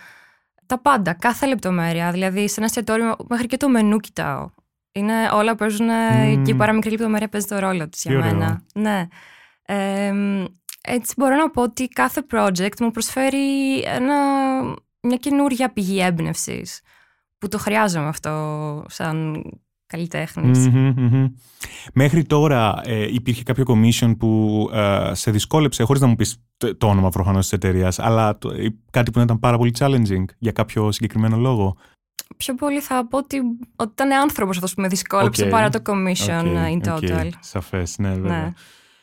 τα 0.65 0.81
πάντα, 0.81 1.13
κάθε 1.13 1.45
λεπτομέρεια. 1.47 2.11
Δηλαδή, 2.11 2.47
σε 2.47 2.53
ένα 2.57 2.65
εστιατόριο 2.65 3.15
μέχρι 3.29 3.47
και 3.47 3.57
το 3.57 3.69
μενού 3.69 3.97
κοιτάω. 3.97 4.49
Είναι, 4.99 5.13
όλα 5.33 5.55
παίζουν 5.55 5.85
Μμμ. 5.85 6.43
και 6.43 6.51
η 6.51 6.55
παραμικρή 6.55 6.89
λεπτομέρεια 6.89 7.29
παίζει 7.29 7.47
το 7.47 7.59
ρόλο 7.59 7.89
της 7.89 8.01
Τι 8.01 8.09
για 8.09 8.17
ωραίο. 8.17 8.33
μένα. 8.33 8.63
Ναι. 8.73 9.07
Ε, 9.65 10.13
έτσι 10.81 11.13
μπορώ 11.17 11.35
να 11.35 11.49
πω 11.49 11.61
ότι 11.61 11.87
κάθε 11.87 12.25
project 12.31 12.79
μου 12.79 12.91
προσφέρει 12.91 13.79
ένα, 13.79 14.15
μια 15.01 15.17
καινούρια 15.19 15.73
πηγή 15.73 15.99
έμπνευσης 16.01 16.81
που 17.37 17.47
το 17.47 17.57
χρειάζομαι 17.57 18.07
αυτό 18.07 18.83
σαν 18.87 19.43
καλλιτέχνης. 19.87 20.67
Μμμ, 20.69 20.93
μμμ. 20.97 21.25
Μέχρι 21.93 22.23
τώρα 22.23 22.81
ε, 22.83 23.13
υπήρχε 23.13 23.43
κάποιο 23.43 23.63
commission 23.67 24.15
που 24.19 24.69
ε, 24.73 25.11
σε 25.13 25.31
δυσκόλεψε, 25.31 25.83
χωρίς 25.83 26.01
να 26.01 26.07
μου 26.07 26.15
πεις 26.15 26.43
το, 26.57 26.75
το 26.77 26.87
όνομα 26.87 27.09
προφανώς 27.09 27.41
της 27.43 27.51
εταιρείας, 27.53 27.99
αλλά 27.99 28.37
το- 28.37 28.49
ε, 28.49 28.75
κάτι 28.91 29.11
που 29.11 29.17
να 29.17 29.23
ήταν 29.23 29.39
πάρα 29.39 29.57
πολύ 29.57 29.73
challenging 29.79 30.23
για 30.37 30.51
κάποιο 30.51 30.91
συγκεκριμένο 30.91 31.37
λόγο; 31.37 31.75
Πιο 32.37 32.55
πολύ 32.55 32.79
θα 32.81 33.07
πω 33.07 33.17
ότι, 33.17 33.41
ότι 33.75 33.91
ήταν 33.91 34.11
άνθρωπος 34.11 34.55
αυτός 34.55 34.73
που 34.73 34.81
με 34.81 34.87
δυσκόλεψε 34.87 35.43
Οκ. 35.43 35.49
παρά 35.49 35.69
το 35.69 35.79
commission 35.85 36.43
Οκ, 36.45 36.55
uh, 36.55 36.71
in 36.71 36.95
οκ. 36.95 37.03
total. 37.03 37.29
Σαφές, 37.39 37.97
ναι 37.97 38.09
βέβαια. 38.09 38.41
Ναι. 38.41 38.53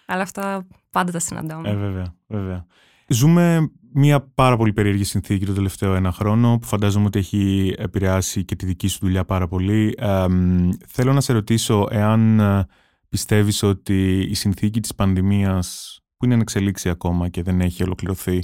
Αλλά 0.07 0.23
αυτά 0.23 0.67
πάντα 0.91 1.13
τα 1.13 1.19
συναντάμε. 1.19 1.69
Ε, 1.69 1.75
βέβαια, 1.75 2.15
βέβαια. 2.27 2.67
Ζούμε 3.09 3.71
μια 3.93 4.21
πάρα 4.35 4.57
πολύ 4.57 4.73
περίεργη 4.73 5.05
συνθήκη 5.05 5.47
το 5.47 5.53
τελευταίο 5.53 5.95
ένα 5.95 6.13
χρόνο 6.13 6.59
που 6.59 6.67
φαντάζομαι 6.67 7.07
ότι 7.07 7.19
έχει 7.19 7.75
επηρεάσει 7.79 8.45
και 8.45 8.57
τη 8.57 8.67
δική 8.67 8.89
σου 8.89 8.99
δουλειά 9.03 9.25
πάρα 9.25 9.49
πολύ. 9.49 9.95
Ε, 9.99 10.29
μ, 10.29 10.69
θέλω 10.87 11.13
να 11.13 11.21
σε 11.21 11.33
ρωτήσω 11.33 11.87
εάν 11.91 12.41
ε, 12.41 12.67
πιστεύεις 13.09 13.63
ότι 13.63 14.21
η 14.21 14.35
συνθήκη 14.35 14.81
της 14.81 14.95
πανδημίας 14.95 15.99
που 16.17 16.25
είναι 16.25 16.35
εν 16.35 16.41
εξελίξη 16.41 16.89
ακόμα 16.89 17.29
και 17.29 17.43
δεν 17.43 17.61
έχει 17.61 17.83
ολοκληρωθεί 17.83 18.39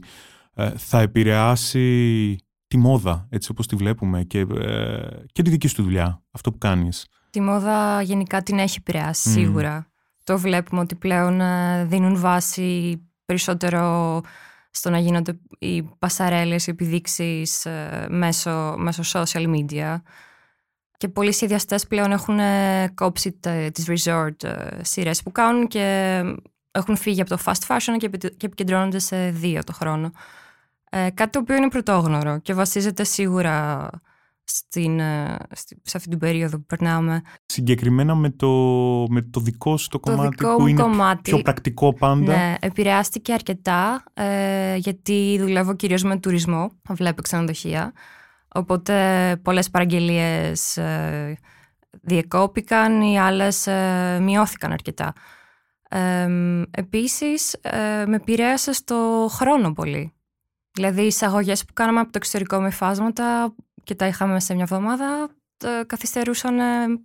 ε, 0.54 0.70
θα 0.76 1.00
επηρεάσει 1.00 2.38
τη 2.68 2.76
μόδα 2.76 3.26
έτσι 3.30 3.50
όπως 3.50 3.66
τη 3.66 3.76
βλέπουμε 3.76 4.22
και, 4.22 4.38
ε, 4.38 5.08
και 5.32 5.42
τη 5.42 5.50
δική 5.50 5.68
σου 5.68 5.82
δουλειά, 5.82 6.22
αυτό 6.30 6.50
που 6.52 6.58
κάνεις. 6.58 7.06
Τη 7.30 7.40
μόδα 7.40 8.02
γενικά 8.02 8.42
την 8.42 8.58
έχει 8.58 8.76
επηρεάσει 8.78 9.28
Μμ. 9.28 9.32
σίγουρα. 9.32 9.86
Το 10.24 10.38
βλέπουμε 10.38 10.80
ότι 10.80 10.94
πλέον 10.94 11.40
ε, 11.40 11.84
δίνουν 11.84 12.18
βάση 12.20 13.00
περισσότερο 13.24 14.20
στο 14.70 14.90
να 14.90 14.98
γίνονται 14.98 15.38
οι 15.58 15.82
πασαρέλες, 15.82 16.66
οι 16.66 16.70
επιδείξεις 16.70 17.64
ε, 17.66 18.06
μέσω, 18.10 18.74
μέσω 18.78 19.02
social 19.20 19.54
media. 19.54 19.96
Και 20.96 21.08
πολλοί 21.08 21.32
σχεδιαστές 21.32 21.86
πλέον 21.86 22.12
έχουν 22.12 22.38
ε, 22.38 22.88
κόψει 22.94 23.32
τε- 23.32 23.72
τις 23.72 23.86
resort 24.06 24.42
ε, 24.44 24.84
σειρές 24.84 25.22
που 25.22 25.32
κάνουν 25.32 25.66
και 25.66 26.20
έχουν 26.70 26.96
φύγει 26.96 27.20
από 27.20 27.30
το 27.30 27.38
fast 27.44 27.66
fashion 27.66 27.96
και 27.98 28.06
επι- 28.06 28.36
και 28.36 28.46
επικεντρώνονται 28.46 28.98
σε 28.98 29.30
δύο 29.30 29.64
το 29.64 29.72
χρόνο. 29.72 30.10
Ε, 30.90 31.10
κάτι 31.14 31.30
το 31.30 31.38
οποίο 31.38 31.56
είναι 31.56 31.68
πρωτόγνωρο 31.68 32.38
και 32.38 32.54
βασίζεται 32.54 33.04
σίγουρα 33.04 33.88
στην, 34.44 35.00
ε, 35.00 35.36
στη- 35.54 35.80
σε 35.84 35.96
αυτή 35.96 36.08
την 36.08 36.18
περίοδο 36.18 36.56
που 36.58 36.64
περνάμε. 36.66 37.22
Συγκεκριμένα 37.46 38.14
με 38.14 38.30
το, 38.30 38.48
με 39.08 39.22
το 39.22 39.40
δικό 39.40 39.76
σου 39.76 39.88
το, 39.88 39.98
Το 39.98 40.10
κομμάτι 40.10 40.36
δικό 40.38 40.54
που 40.56 40.60
μου 40.62 40.66
είναι 40.66 40.82
κομμάτι 40.82 41.20
πιο 41.30 41.42
πρακτικό 41.42 41.94
πάντα. 41.94 42.36
ναι, 42.36 42.54
επηρεάστηκε 42.60 43.32
αρκετά 43.32 44.02
ε, 44.14 44.76
γιατί 44.76 45.36
δουλεύω 45.40 45.74
κυρίως 45.74 46.02
με 46.02 46.18
τουρισμό, 46.18 46.70
βλέπω 46.90 47.22
ξενοδοχεία. 47.22 47.92
Οπότε 48.54 49.36
πολλές 49.42 49.70
παραγγελίες 49.70 50.76
ε, 50.76 51.38
διεκόπηκαν, 52.02 53.00
οι 53.00 53.18
άλλες 53.20 53.66
ε, 53.66 54.18
μειώθηκαν 54.22 54.72
αρκετά. 54.72 55.12
Ε, 55.90 56.28
επίσης, 56.70 57.52
ε, 57.52 58.04
με 58.06 58.16
επηρέασε 58.16 58.72
στο 58.72 59.28
χρόνο 59.30 59.72
πολύ. 59.72 60.12
Δηλαδή, 60.78 61.02
οι 61.02 61.06
εισαγωγές 61.06 61.64
που 61.64 61.72
κάναμε 61.72 62.00
από 62.00 62.12
το 62.12 62.18
εξωτερικό 62.18 62.60
με 62.60 62.70
φάσματα 62.70 63.54
και 63.84 63.94
τα 63.94 64.06
είχαμε 64.06 64.40
σε 64.40 64.54
μια 64.54 64.62
εβδομάδα, 64.62 65.28
ε, 65.64 65.84
καθυστερούσαν 65.86 66.58
ε, 66.58 66.62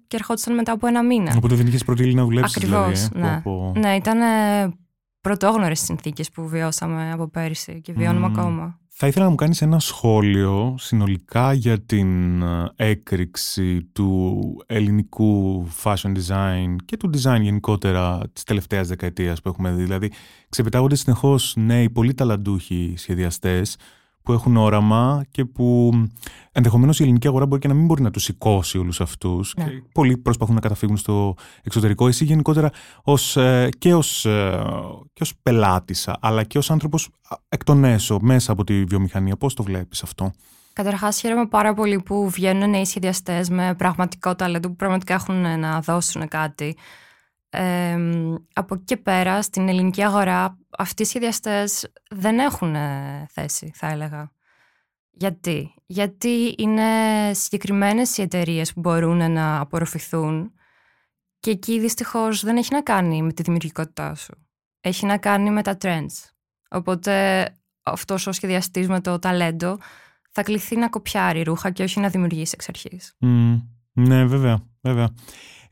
και 0.08 0.16
ερχόντουσαν 0.16 0.54
μετά 0.56 0.72
από 0.72 0.88
ένα 0.88 1.04
μήνα. 1.04 1.34
Οπότε 1.38 1.56
δεν 1.56 1.68
είχε 1.68 1.78
προτείνει 1.86 2.14
να 2.14 2.24
δουλέψεις. 2.24 2.58
Ακριβώς, 2.58 3.08
δηλαδή, 3.08 3.28
ε. 3.28 3.34
ναι. 3.34 3.42
Πω, 3.44 3.72
πω. 3.74 3.80
Ναι, 3.80 3.96
ήταν 3.96 4.20
πρωτόγνωρες 5.22 5.80
συνθήκες 5.80 6.30
που 6.30 6.48
βιώσαμε 6.48 7.12
από 7.12 7.28
πέρυσι 7.28 7.82
και 7.82 7.94
βιώνουμε 7.94 8.28
Μμμ. 8.28 8.40
ακόμα. 8.40 8.80
Θα 9.04 9.10
ήθελα 9.12 9.26
να 9.26 9.32
μου 9.32 9.38
κάνεις 9.38 9.62
ένα 9.62 9.80
σχόλιο 9.80 10.76
συνολικά 10.80 11.54
για 11.54 11.80
την 11.80 12.42
ε, 12.42 12.72
έκρηξη 12.76 13.84
του 13.84 14.42
ελληνικού 14.66 15.68
fashion 15.84 16.12
design 16.16 16.76
και 16.86 16.98
του 16.98 17.10
design 17.14 17.40
γενικότερα 17.42 18.22
της 18.34 18.44
τελευταίας 18.44 18.88
δεκαετίας 18.88 19.42
που 19.42 19.50
έχουμε 19.50 19.72
δει. 19.72 19.84
Δηλαδή 19.84 20.12
ξεπετάγονται 20.50 20.96
συνεχώς 20.96 21.54
νέοι 21.58 21.90
πολύ 21.90 22.14
ταλαντούχοι 22.14 22.94
σχεδιαστές 22.98 23.78
που 24.24 24.34
έχουν 24.34 24.58
όραμα 24.58 25.26
και 25.32 25.46
που 25.46 25.92
ενδεχομένως 26.52 27.00
η 27.00 27.04
ελληνική 27.04 27.28
αγορά 27.28 27.46
μπορεί 27.46 27.62
και 27.62 27.68
να 27.68 27.74
μην 27.74 27.86
μπορεί 27.86 28.02
να 28.02 28.12
τους 28.12 28.24
σηκώσει 28.24 28.78
όλους 28.78 29.02
αυτούς. 29.02 29.54
Ναι. 29.58 29.64
Και 29.64 29.84
πολλοί 29.94 30.18
προσπαθούν 30.18 30.56
να 30.56 30.62
καταφύγουν 30.62 30.98
στο 30.98 31.36
εξωτερικό. 31.64 32.08
Εσύ 32.08 32.26
γενικότερα 32.26 32.70
ως, 33.04 33.38
ε, 33.38 33.70
και, 33.78 33.94
ως, 33.94 34.26
ε, 34.26 34.64
και 35.14 35.24
ως 35.24 35.34
πελάτησα, 35.44 36.18
αλλά 36.22 36.44
και 36.44 36.58
ως 36.58 36.72
άνθρωπος 36.72 37.10
α, 37.30 37.36
εκ 37.50 37.64
των 37.64 37.84
έσω, 37.84 38.20
μέσα 38.22 38.52
από 38.52 38.64
τη 38.64 38.84
βιομηχανία. 38.84 39.36
Πώς 39.36 39.54
το 39.54 39.64
βλέπεις 39.64 40.04
αυτό; 40.04 40.32
Καταρχάς 40.74 41.20
χαίρομαι 41.20 41.46
πάρα 41.46 41.74
πολύ 41.74 42.02
που 42.02 42.30
βγαίνουν 42.30 42.70
νέοι 42.70 42.86
σχεδιαστές 42.86 43.50
με 43.50 43.76
πραγματικό 43.78 44.36
ταλέντο 44.36 44.68
που 44.68 44.76
πραγματικά 44.76 45.14
έχουν 45.14 45.60
να 45.60 45.80
δώσουν 45.80 46.28
κάτι. 46.28 46.78
Ε, 47.56 47.98
από 48.54 48.76
εκεί 48.76 48.84
και 48.84 48.98
πέρα 48.98 49.42
στην 49.42 49.70
ελληνική 49.70 50.04
αγορά 50.04 50.58
αυτοί 50.78 51.02
οι 51.02 51.06
σχεδιαστές 51.06 51.92
δεν 52.10 52.40
έχουν 52.40 52.76
ε, 52.76 53.28
θέση 53.30 53.72
θα 53.76 53.88
έλεγα. 53.88 54.32
Γιατί; 55.12 55.74
Γιατί 55.86 56.56
είναι 56.58 56.84
συγκεκριμένες 57.34 58.18
οι 58.18 58.22
εταιρείες 58.22 58.74
που 58.74 58.80
μπορούν 58.80 59.32
να 59.32 59.60
απορροφηθούν 59.60 60.54
και 61.40 61.52
εκεί 61.52 61.80
δυστυχώς 61.80 62.44
δεν 62.44 62.58
έχει 62.58 62.74
να 62.74 62.82
κάνει 62.82 63.22
με 63.22 63.34
τη 63.34 63.42
δημιουργικότητά 63.42 64.16
σου. 64.16 64.48
Έχει 64.82 65.06
να 65.06 65.18
κάνει 65.18 65.50
με 65.50 65.62
τα 65.62 65.78
trends. 65.82 66.30
Οπότε 66.70 67.46
αυτός 67.84 68.28
ο 68.28 68.32
σχεδιαστής 68.32 68.88
με 68.88 69.02
το 69.02 69.20
ταλέντο 69.20 69.78
θα 70.32 70.44
κληθεί 70.44 70.76
να 70.78 70.90
κοπιάρει 70.90 71.44
ρούχα 71.44 71.72
και 71.72 71.84
όχι 71.84 72.00
να 72.00 72.10
δημιουργήσει 72.10 72.52
εξ 72.54 72.70
αρχής. 72.70 73.16
Μμ, 73.20 73.56
ναι, 73.94 74.26
βέβαια, 74.26 74.64
βέβαια. 74.82 75.10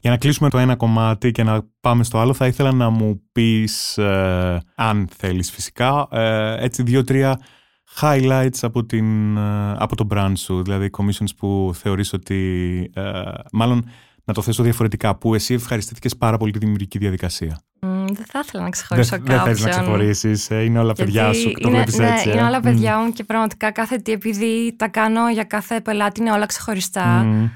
Για 0.01 0.09
να 0.11 0.17
κλείσουμε 0.17 0.49
το 0.49 0.57
ένα 0.57 0.75
κομμάτι 0.75 1.31
και 1.31 1.43
να 1.43 1.61
πάμε 1.81 2.03
στο 2.03 2.19
άλλο, 2.19 2.33
θα 2.33 2.47
ήθελα 2.47 2.71
να 2.71 2.89
μου 2.89 3.21
πεις, 3.31 3.97
ε, 3.97 4.61
αν 4.75 5.07
θέλεις 5.17 5.51
φυσικά, 5.51 6.07
ε, 6.11 6.63
έτσι 6.63 6.83
δύο-τρία 6.83 7.39
highlights 8.01 8.57
από, 8.61 8.85
την, 8.85 9.37
ε, 9.37 9.71
από 9.77 9.95
το 9.95 10.07
brand 10.13 10.33
σου, 10.35 10.63
δηλαδή 10.63 10.89
commissions 10.97 11.35
που 11.37 11.71
θεωρείς 11.75 12.13
ότι, 12.13 12.91
ε, 12.95 13.01
μάλλον 13.51 13.89
να 14.23 14.33
το 14.33 14.41
θέσω 14.41 14.63
διαφορετικά, 14.63 15.15
που 15.15 15.33
εσύ 15.35 15.53
ευχαριστήθηκες 15.53 16.17
πάρα 16.17 16.37
πολύ 16.37 16.51
τη 16.51 16.59
δημιουργική 16.59 16.97
διαδικασία. 16.97 17.59
Μ, 17.81 17.87
δεν 18.05 18.25
θα 18.27 18.39
ήθελα 18.43 18.63
να 18.63 18.69
ξεχωρίσω 18.69 19.09
Δεν 19.09 19.25
κάποιον. 19.25 19.55
θες 19.55 19.63
να 19.63 19.69
ξεχωρίσεις, 19.69 20.49
ε, 20.49 20.63
είναι 20.63 20.79
όλα 20.79 20.93
Γιατί 20.95 21.03
παιδιά 21.11 21.33
σου, 21.33 21.51
το 21.51 21.69
είναι, 21.69 21.69
βλέπεις 21.77 21.97
ναι, 21.97 22.07
έτσι. 22.09 22.29
ε. 22.29 22.31
είναι 22.31 22.43
όλα 22.43 22.57
Μμ. 22.57 22.61
παιδιά 22.61 22.97
μου 22.97 23.11
και 23.11 23.23
πραγματικά 23.23 23.71
κάθε 23.71 23.95
τι 23.97 24.11
επειδή 24.11 24.75
τα 24.77 24.87
κάνω 24.87 25.29
για 25.29 25.43
κάθε 25.43 25.81
πελάτη 25.81 26.21
είναι 26.21 26.31
όλα 26.31 26.45
ξεχωριστά. 26.45 27.05
Μμ. 27.05 27.47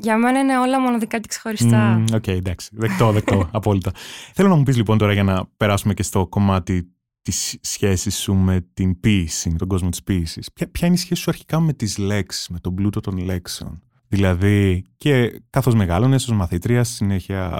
Για 0.00 0.16
μένα 0.16 0.40
είναι 0.40 0.58
όλα 0.58 0.80
μοναδικά 0.80 1.18
και 1.18 1.28
ξεχωριστά. 1.28 1.78
Μμ, 1.78 2.04
Οκ, 2.14 2.26
εντάξει. 2.26 2.70
Δεκτό, 2.72 3.12
δεκτό, 3.12 3.48
απόλυτα. 3.52 3.92
Θέλω 4.34 4.48
να 4.48 4.54
μου 4.54 4.62
πεις 4.62 4.76
λοιπόν 4.76 4.98
τώρα 4.98 5.12
για 5.12 5.22
να 5.22 5.46
περάσουμε 5.56 5.94
και 5.94 6.02
στο 6.02 6.26
κομμάτι 6.26 6.92
της 7.22 7.58
σχέσης 7.60 8.18
σου 8.18 8.34
με 8.34 8.66
την 8.74 9.00
ποίηση, 9.00 9.50
με 9.50 9.58
τον 9.58 9.68
κόσμο 9.68 9.88
της 9.88 10.02
ποίησης. 10.02 10.52
Ποια, 10.52 10.70
ποια 10.70 10.86
είναι 10.86 10.96
η 10.96 10.98
σχέση 10.98 11.22
σου 11.22 11.30
αρχικά 11.30 11.60
με 11.60 11.72
τις 11.72 11.98
λέξεις, 11.98 12.48
με 12.48 12.58
τον 12.58 12.74
πλούτο 12.74 13.00
των 13.00 13.18
λέξεων; 13.18 13.82
Δηλαδή, 14.08 14.84
και 14.96 15.42
καθώς 15.50 15.74
μεγάλωνες 15.74 16.28
ως 16.28 16.36
μαθήτρια, 16.36 16.84
στη 16.84 16.94
συνέχεια 16.94 17.50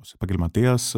ως 0.00 0.12
επαγγελματίας, 0.12 0.96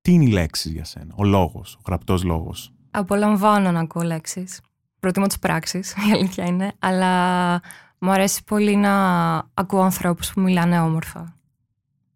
τι 0.00 0.12
είναι 0.12 0.24
οι 0.24 0.28
λέξεις 0.28 0.72
για 0.72 0.84
σένα, 0.84 1.14
ο 1.16 1.24
λόγος, 1.24 1.74
ο 1.74 1.80
γραπτός 1.86 2.24
λόγος. 2.24 2.72
Απολαμβάνω 2.90 3.70
να 3.70 3.80
ακούω 3.80 4.02
λέξεις. 4.02 4.60
Προτιμώ 5.00 5.26
τις 5.26 5.38
πράξεις, 5.38 5.92
η 6.08 6.12
αλήθεια 6.12 6.44
είναι. 6.44 6.72
Αλλά 6.78 7.60
μου 8.02 8.10
αρέσει 8.10 8.44
πολύ 8.44 8.76
να 8.76 8.92
ακούω 9.54 9.80
ανθρώπους 9.80 10.32
που 10.32 10.40
μιλάνε 10.40 10.80
όμορφα. 10.80 11.36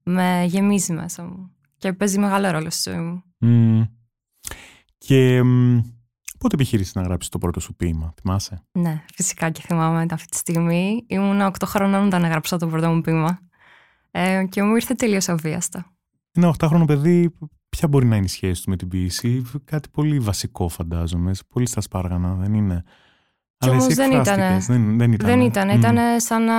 Με 0.02 0.44
γεμίζει 0.48 0.92
μέσα 0.92 1.24
μου. 1.24 1.50
Και 1.76 1.92
παίζει 1.92 2.18
μεγάλο 2.18 2.50
ρόλο 2.50 2.70
στη 2.70 2.90
ζωή 2.90 3.00
μου. 3.00 3.22
Μμ. 3.38 3.82
Και 4.98 5.42
μ, 5.42 5.78
πότε 6.38 6.54
επιχείρησες 6.54 6.94
να 6.94 7.02
γράψεις 7.02 7.30
το 7.30 7.38
πρώτο 7.38 7.60
σου 7.60 7.74
ποίημα, 7.74 8.14
θυμάσαι; 8.20 8.62
Ναι, 8.72 9.04
φυσικά 9.14 9.50
και 9.50 9.60
θυμάμαι 9.66 10.06
αυτή 10.10 10.28
τη 10.28 10.36
στιγμή. 10.36 11.04
Ήμουν 11.06 11.40
8 11.40 11.50
χρονών 11.64 12.06
όταν 12.06 12.24
έγραψα 12.24 12.56
το 12.56 12.66
πρώτο 12.66 12.90
μου 12.90 13.00
ποίημα. 13.00 13.38
Ε, 14.10 14.44
και 14.44 14.62
μου 14.62 14.74
ήρθε 14.74 14.94
τελείως 14.94 15.28
αβίαστα. 15.28 15.96
Ένα 16.32 16.54
8χρονο 16.58 16.84
παιδί 16.86 17.34
ποια 17.68 17.88
μπορεί 17.88 18.06
να 18.06 18.16
είναι 18.16 18.24
η 18.24 18.28
σχέση 18.28 18.62
του 18.62 18.70
με 18.70 18.76
την 18.76 18.88
ποιήση; 18.88 19.42
Κάτι 19.64 19.88
πολύ 19.88 20.18
βασικό 20.18 20.68
φαντάζομαι. 20.68 21.32
Πολύ 21.48 21.68
στα 21.68 21.80
σπάργανα, 21.80 22.34
δεν 22.34 22.54
είναι; 22.54 22.84
Κι 23.58 23.68
όμως 23.68 23.94
δεν 23.94 24.12
ήταν. 24.12 24.60
Δεν, 24.60 24.98
δεν 24.98 25.12
ήταν. 25.12 25.28
Δεν 25.28 25.40
ήταν. 25.40 25.68
Ήταν 25.68 26.20
σαν 26.20 26.44
να, 26.44 26.54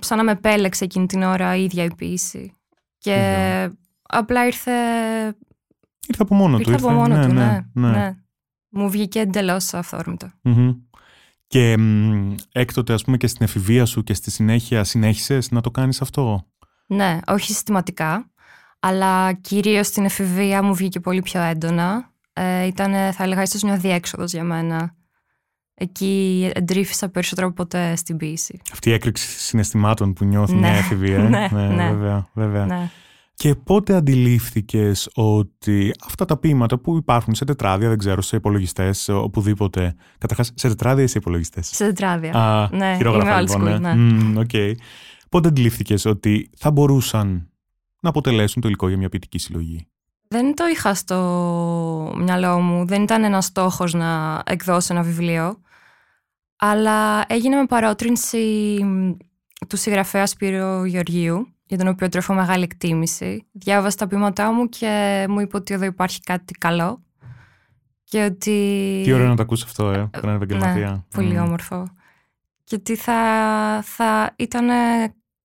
σαν 0.00 0.16
να 0.16 0.24
με 0.24 0.30
επέλεξε 0.32 0.84
εκείνη 0.84 1.06
την 1.06 1.22
ώρα 1.22 1.56
η 1.56 1.64
ίδια 1.64 1.84
η 1.84 1.94
ποιήση. 1.94 2.52
Και 2.98 3.70
απλά 4.02 4.46
ήρθε. 4.46 4.72
Ήρθε 6.08 6.22
από 6.22 6.34
μόνο 6.34 6.58
ήρθε 6.58 6.76
του. 6.76 6.76
από 6.76 6.90
μόνο 6.90 7.16
ναι, 7.16 7.26
του, 7.26 7.32
ναι, 7.32 7.66
ναι, 7.72 7.90
ναι. 7.90 8.16
Μου 8.68 8.90
βγήκε 8.90 9.20
εντελώς 9.20 9.74
αυθόρμητο. 9.74 10.30
Μμμ. 10.42 10.74
Και 11.46 11.76
μ, 11.78 12.34
έκτοτε, 12.52 12.92
ας 12.92 13.04
πούμε, 13.04 13.16
και 13.16 13.26
στην 13.26 13.44
εφηβεία 13.44 13.84
σου 13.84 14.02
και 14.02 14.14
στη 14.14 14.30
συνέχεια 14.30 14.84
συνέχισες 14.84 15.50
να 15.50 15.60
το 15.60 15.70
κάνεις 15.70 16.00
αυτό; 16.00 16.46
Ναι, 16.86 17.18
όχι 17.26 17.52
συστηματικά, 17.52 18.30
αλλά 18.80 19.32
κυρίως 19.32 19.86
στην 19.86 20.04
εφηβεία 20.04 20.62
μου 20.62 20.74
βγήκε 20.74 21.00
πολύ 21.00 21.22
πιο 21.22 21.40
έντονα. 21.40 22.12
Ε, 22.32 22.66
ήταν, 22.66 23.12
θα 23.12 23.22
έλεγα, 23.24 23.42
ίσως 23.42 23.62
μια 23.62 23.76
διέξοδος 23.76 24.32
για 24.32 24.44
μένα. 24.44 24.96
Εκεί 25.80 26.50
εντρίφησα 26.54 27.08
περισσότερο 27.08 27.46
από 27.46 27.56
ποτέ 27.56 27.96
στην 27.96 28.16
ποιήση. 28.16 28.60
Αυτή 28.72 28.90
η 28.90 28.92
έκρηξη 28.92 29.26
συναισθημάτων 29.40 30.12
που 30.12 30.24
νιώθει 30.24 30.54
Ναι, 30.54 30.60
μια 30.60 30.70
εφηβεία. 30.70 31.16
ε. 31.18 31.28
ναι, 31.54 31.66
ναι. 31.68 31.90
Βέβαια, 31.90 32.28
βέβαια. 32.32 32.66
Ναι. 32.66 32.90
Και 33.34 33.54
πότε 33.54 33.94
αντιλήφθηκες 33.94 35.08
ότι 35.14 35.92
αυτά 36.06 36.24
τα 36.24 36.36
ποιήματα 36.36 36.78
που 36.78 36.96
υπάρχουν 36.96 37.34
σε 37.34 37.44
τετράδια, 37.44 37.88
δεν 37.88 37.98
ξέρω, 37.98 38.22
σε 38.22 38.36
υπολογιστές, 38.36 39.08
οπουδήποτε. 39.08 39.94
Καταρχάς, 40.18 40.50
σε 40.54 40.68
τετράδια 40.68 41.04
ή 41.04 41.06
σε 41.06 41.18
υπολογιστές; 41.18 41.66
Σε 41.66 41.84
τετράδια. 41.84 42.32
Α, 42.34 42.68
ναι, 42.76 42.94
χειρόγραφα, 42.96 43.30
είμαι 43.30 43.38
old 43.38 43.40
λοιπόν, 43.40 43.60
school, 43.62 43.80
ναι. 43.80 43.94
ναι. 43.94 43.94
Μμμ, 43.94 44.36
οκ. 44.36 44.50
Πότε 45.28 45.48
αντιλήφθηκες 45.48 46.04
ότι 46.04 46.50
θα 46.56 46.70
μπορούσαν 46.70 47.48
να 48.00 48.08
αποτελέσουν 48.08 48.62
το 48.62 48.68
υλικό 48.68 48.88
για 48.88 48.96
μια 48.96 49.08
ποιητική 49.08 49.38
συλλογή; 49.38 49.86
Δεν 50.28 50.54
το 50.54 50.64
είχα 50.66 50.94
στο 50.94 52.14
μυαλό 52.18 52.58
μου. 52.60 52.86
Δεν 52.86 53.02
ήταν 53.02 53.24
ένας 53.24 53.44
στόχος 53.44 53.94
να 53.94 54.42
εκδώσω 54.46 54.94
ένα 54.94 55.02
βιβλίο. 55.02 55.58
Αλλά 56.58 57.24
έγινε 57.28 57.56
με 57.56 57.66
παρότρινση 57.66 58.78
μ, 58.84 59.10
του 59.68 59.76
συγγραφέα 59.76 60.26
Σπύρο 60.26 60.84
Γεωργίου, 60.84 61.48
για 61.66 61.78
τον 61.78 61.88
οποίο 61.88 62.08
τρέφω 62.08 62.34
μεγάλη 62.34 62.62
εκτίμηση. 62.62 63.46
Διάβασα 63.52 63.96
τα 63.96 64.06
ποίηματά 64.06 64.52
μου 64.52 64.68
και 64.68 65.24
μου 65.28 65.40
είπε 65.40 65.56
ότι 65.56 65.74
εδώ 65.74 65.84
υπάρχει 65.84 66.20
κάτι 66.20 66.52
καλό. 66.52 67.02
Και 68.04 68.24
ότι... 68.24 69.00
Τι 69.04 69.12
ωραίο 69.12 69.28
να 69.28 69.36
το 69.36 69.42
ακούσει 69.42 69.64
αυτό, 69.66 69.90
ε, 69.90 70.00
από 70.00 70.20
έναν 70.22 70.34
επαγγελματία. 70.34 70.90
Ναι, 70.90 71.02
πολύ 71.14 71.34
Μμ. 71.34 71.42
όμορφο. 71.42 71.88
Και 72.64 72.74
ότι 72.74 72.96
θα, 72.96 73.20
θα 73.82 74.34
ήταν 74.36 74.68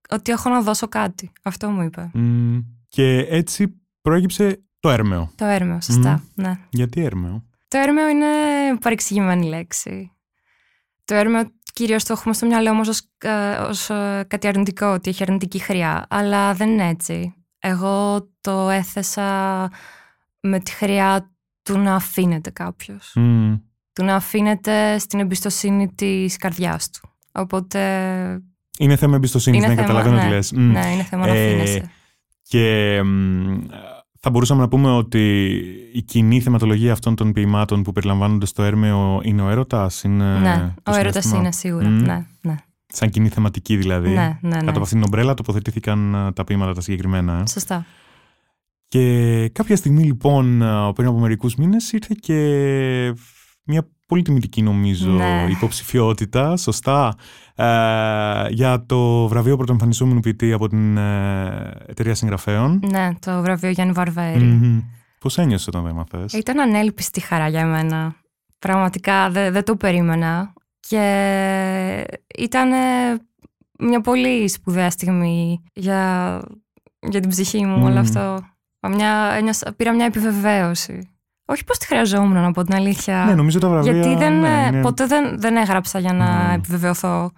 ότι 0.09 0.31
έχω 0.31 0.49
να 0.49 0.61
δώσω 0.61 0.87
κάτι. 0.87 1.31
Αυτό 1.43 1.69
μου 1.69 1.81
είπε. 1.81 2.09
Μμ. 2.13 2.57
Και 2.87 3.17
έτσι 3.17 3.81
προέκυψε 4.01 4.63
το 4.79 4.89
έρμεο. 4.89 5.31
Το 5.35 5.45
έρμεο, 5.45 5.81
σωστά. 5.81 6.23
Ναι. 6.33 6.59
Γιατί 6.69 7.01
έρμεο; 7.03 7.43
Το 7.67 7.77
έρμεο 7.77 8.07
είναι 8.07 8.25
παρεξηγημένη 8.81 9.45
λέξη. 9.45 10.11
Το 11.13 11.19
έρμεο 11.19 11.43
κυρίως 11.73 12.03
το 12.03 12.13
έχουμε 12.13 12.33
στο 12.33 12.45
μυαλό 12.45 12.73
μας 12.73 12.87
ως, 12.87 13.01
ε, 13.17 13.55
ως 13.69 13.89
ε, 13.89 14.25
κάτι 14.27 14.47
αρνητικό, 14.47 14.85
ότι 14.85 15.09
έχει 15.09 15.23
αρνητική 15.23 15.59
χρειά. 15.59 16.05
Αλλά 16.09 16.53
δεν 16.53 16.69
είναι 16.69 16.87
έτσι. 16.87 17.33
Εγώ 17.59 18.27
το 18.41 18.69
έθεσα 18.69 19.69
με 20.39 20.59
τη 20.59 20.71
χρειά 20.71 21.31
του 21.63 21.77
να 21.77 21.95
αφήνεται 21.95 22.49
κάποιος. 22.49 23.11
Μμ. 23.15 23.53
Του 23.93 24.03
να 24.03 24.15
αφήνεται 24.15 24.97
στην 24.97 25.19
εμπιστοσύνη 25.19 25.93
της 25.93 26.37
καρδιάς 26.37 26.89
του. 26.89 27.09
Οπότε, 27.31 27.79
Είναι 28.79 28.95
θέμα 28.95 29.15
εμπιστοσύνης, 29.15 29.59
Είναι 29.59 29.67
ναι, 29.67 29.75
θέμα, 29.75 29.87
καταλαβαίνω 29.87 30.17
τι 30.17 30.23
ναι. 30.23 30.35
λες. 30.35 30.51
Μμ. 30.51 30.71
ναι, 30.71 30.91
είναι 30.93 31.03
θέμα 31.03 31.27
να 31.27 31.33
Ε, 31.33 31.47
αφήνεσαι. 31.47 31.91
Και 32.41 33.01
μ, 33.03 33.65
θα 34.25 34.29
μπορούσαμε 34.29 34.61
να 34.61 34.67
πούμε 34.67 34.91
ότι 34.91 35.49
η 35.93 36.01
κοινή 36.01 36.41
θεματολογία 36.41 36.91
αυτών 36.91 37.15
των 37.15 37.31
ποιημάτων 37.31 37.83
που 37.83 37.91
περιλαμβάνονται 37.91 38.45
στο 38.45 38.63
έρμεο 38.63 39.21
είναι 39.23 39.41
ο 39.41 39.49
έρωτας, 39.49 40.03
είναι 40.03 40.39
ναι, 40.39 40.73
το 40.83 40.91
ο 40.91 40.95
έρωτας 40.95 41.23
συναίσθημα. 41.25 41.39
είναι 41.39 41.51
σίγουρα. 41.51 41.87
Μμ. 41.89 42.01
Ναι, 42.01 42.25
ναι, 42.41 42.55
Σαν 42.87 43.09
κοινή 43.09 43.29
θεματική 43.29 43.75
δηλαδή. 43.77 44.09
ναι, 44.09 44.37
ναι, 44.41 44.49
ναι. 44.49 44.55
Κάτω 44.57 44.69
από 44.69 44.81
αυτήν 44.81 44.97
την 44.97 45.07
ομπρέλα 45.07 45.33
τοποθετήθηκαν 45.33 46.13
ε, 46.13 46.31
τα 46.31 46.43
ποίηματα 46.43 46.73
τα 46.73 46.81
συγκεκριμένα. 46.81 47.39
ε. 47.39 47.47
Σωστά. 47.47 47.85
Και 48.87 49.49
κάποια 49.49 49.75
στιγμή 49.75 50.03
λοιπόν 50.03 50.61
ε, 50.61 50.91
πριν 50.95 51.07
από 51.07 51.17
μερικούς 51.19 51.55
μήνες 51.55 51.91
ήρθε 51.91 52.15
και 52.19 52.37
μια 53.63 53.89
πολύ 54.13 54.25
τιμητική 54.25 54.61
νομίζω 54.61 55.09
Ναι. 55.11 55.45
υποψηφιότητα, 55.49 56.57
σωστά, 56.57 57.15
ε, 57.55 57.65
για 58.49 58.83
το 58.85 59.27
βραβείο 59.27 59.55
πρωτοεμφανισόμενου 59.57 60.19
ποιητή 60.19 60.53
από 60.53 60.67
την 60.69 60.97
ε, 60.97 61.71
εταιρεία 61.87 62.15
συγγραφέων. 62.15 62.79
Ναι, 62.89 63.09
το 63.19 63.41
βραβείο 63.41 63.69
Γιάννη 63.69 63.93
Βαρβέρη. 63.93 64.43
Μμμ. 64.43 64.79
Πώς 65.19 65.37
ένιωσες 65.37 65.67
όταν 65.67 65.81
το 65.83 65.87
έμαθες; 65.87 66.33
Ήταν 66.33 66.59
ανέλπιστη 66.59 67.19
χαρά 67.19 67.47
για 67.47 67.65
μένα. 67.65 68.15
Πραγματικά 68.59 69.29
δεν 69.29 69.53
δεν 69.53 69.63
το 69.63 69.75
περίμενα. 69.75 70.53
Και 70.79 70.99
ήταν 72.37 72.69
μια 73.79 74.01
πολύ 74.01 74.47
σπουδαία 74.49 74.89
στιγμή 74.89 75.63
για, 75.73 76.41
για 76.99 77.19
την 77.19 77.29
ψυχή 77.29 77.65
μου 77.65 77.75
όλο 77.83 77.89
Μμμ. 77.93 77.97
αυτό. 77.97 78.39
Μια, 78.89 79.31
ένιωσα- 79.37 79.73
πήρα 79.77 79.93
μια 79.93 80.05
επιβεβαίωση. 80.05 81.07
Όχι 81.45 81.63
πως 81.63 81.77
τη 81.77 81.85
χρειαζόμουν 81.85 82.33
να 82.41 82.51
πω 82.51 82.63
την 82.63 82.75
αλήθεια. 82.75 83.25
Ναι, 83.25 83.33
νομίζω 83.35 83.59
τα 83.59 83.69
βραβεία... 83.69 83.91
γιατί 83.91 84.15
δεν, 84.15 84.39
ναι, 84.39 84.63
ε, 84.63 84.67
είναι- 84.67 84.81
ποτέ 84.81 85.05
δεν, 85.05 85.39
δεν 85.39 85.55
έγραψα 85.55 85.99
για 85.99 86.13
να 86.13 86.47
Ναι. 86.47 86.53
επιβεβαιωθώ. 86.53 87.31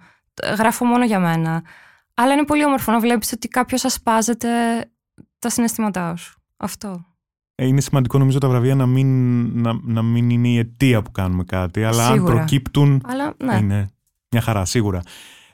Γράφω 0.58 0.84
μόνο 0.84 1.04
για 1.04 1.18
μένα. 1.20 1.62
Αλλά 2.14 2.32
είναι 2.32 2.44
πολύ 2.44 2.64
όμορφο 2.64 2.92
να 2.92 3.00
βλέπεις 3.00 3.32
ότι 3.32 3.48
κάποιος 3.48 3.84
ασπάζεται 3.84 4.48
τα 5.38 5.50
συναισθήματά 5.50 6.16
σου. 6.16 6.40
Αυτό. 6.56 7.04
Ε, 7.54 7.66
Είναι 7.66 7.80
σημαντικό 7.80 8.18
νομίζω 8.18 8.38
τα 8.38 8.48
βραβεία 8.48 8.74
να 8.74 8.86
μην, 8.86 9.08
να, 9.60 9.72
να 9.82 10.02
μην 10.02 10.30
είναι 10.30 10.48
η 10.48 10.58
αιτία 10.58 11.02
που 11.02 11.10
κάνουμε 11.12 11.44
κάτι, 11.44 11.84
αλλά 11.84 12.02
Σίγουρα. 12.06 12.30
αν 12.32 12.36
προκύπτουν 12.36 13.02
Αλλά 13.06 13.34
ναι. 13.44 13.56
είναι 13.56 13.90
μια 14.30 14.40
χαρά, 14.40 14.64
σίγουρα. 14.64 15.00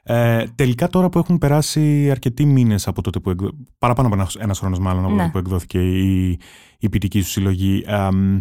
Ε, 0.05 0.45
τελικά 0.55 0.88
τώρα 0.88 1.09
που 1.09 1.19
έχουν 1.19 1.38
περάσει 1.38 2.11
αρκετοί 2.11 2.45
μήνες 2.45 2.88
από 2.88 3.03
τότε 3.03 3.21
που 3.21 3.31
εκδο... 3.31 3.51
παραπάνω 3.79 4.09
από 4.09 4.17
ένας, 4.17 4.35
ένας 4.37 4.59
χρόνος 4.59 4.79
μάλλον 4.79 5.05
από 5.05 5.12
Ναι. 5.12 5.19
τότε 5.19 5.31
που 5.31 5.38
εκδόθηκε 5.38 5.79
η, 5.99 6.38
η 6.79 6.88
ποιητική 6.88 7.21
σου 7.21 7.31
συλλογή, 7.31 7.85
εμ, 7.87 8.41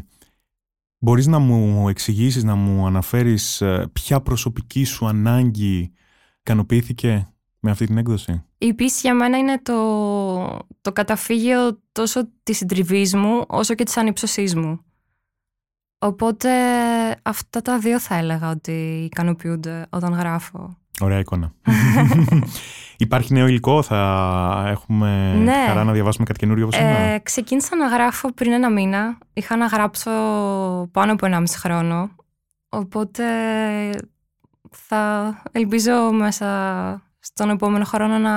μπορείς 0.98 1.28
να 1.28 1.40
μου 1.40 1.90
εξηγήσεις, 1.90 2.44
να 2.44 2.56
μου 2.56 2.86
αναφέρεις 2.86 3.62
ε, 3.62 3.90
ποια 3.94 4.22
προσωπική 4.22 4.84
σου 4.84 5.08
ανάγκη 5.08 5.92
ικανοποιήθηκε 6.40 7.34
με 7.60 7.72
αυτή 7.72 7.86
την 7.86 7.98
έκδοση; 7.98 8.44
Η 8.58 8.74
πίστη 8.74 9.00
για 9.00 9.14
μένα 9.16 9.38
είναι 9.38 9.62
το, 9.62 9.78
το 10.82 10.92
καταφύγιο 10.94 11.82
τόσο 11.92 12.30
της 12.44 12.58
συντριβής 12.58 13.16
μου 13.16 13.44
όσο 13.48 13.74
και 13.74 13.84
της 13.84 13.98
ανύψωσής 13.98 14.56
μου. 14.56 14.80
Οπότε 16.04 16.50
αυτά 17.22 17.62
τα 17.62 17.80
δύο 17.80 18.00
θα 18.00 18.16
έλεγα 18.16 18.50
ότι 18.50 18.72
ικανοποιούνται 19.12 19.86
όταν 19.90 20.14
γράφω. 20.14 20.76
Ωραία 21.02 21.20
εικόνα. 21.20 21.52
Υπάρχει 22.98 23.34
νέο 23.34 23.48
υλικό, 23.48 23.82
θα 23.82 24.66
έχουμε 24.68 25.34
Ναι. 25.44 25.52
τη 25.52 25.68
χαρά 25.68 25.84
να 25.84 25.92
διαβάσουμε 25.92 26.26
κάτι 26.26 26.40
καινούριο 26.40 26.64
από 26.66 26.74
σένα. 26.76 26.98
Ε, 26.98 27.20
ξεκίνησα 27.20 27.76
να 27.76 27.88
γράφω 27.88 28.34
πριν 28.34 28.52
ένα 28.52 28.70
μήνα. 28.72 29.18
Είχα 29.34 29.56
να 29.58 29.66
γράψω 29.66 30.12
πάνω 30.92 31.12
από 31.12 31.28
1,5 31.32 31.44
χρόνο. 31.58 32.10
Οπότε 32.70 33.24
θα 34.72 35.34
ελπίζω 35.52 36.12
μέσα 36.12 36.48
στον 37.20 37.50
επόμενο 37.50 37.84
χρόνο 37.86 38.18
να 38.18 38.32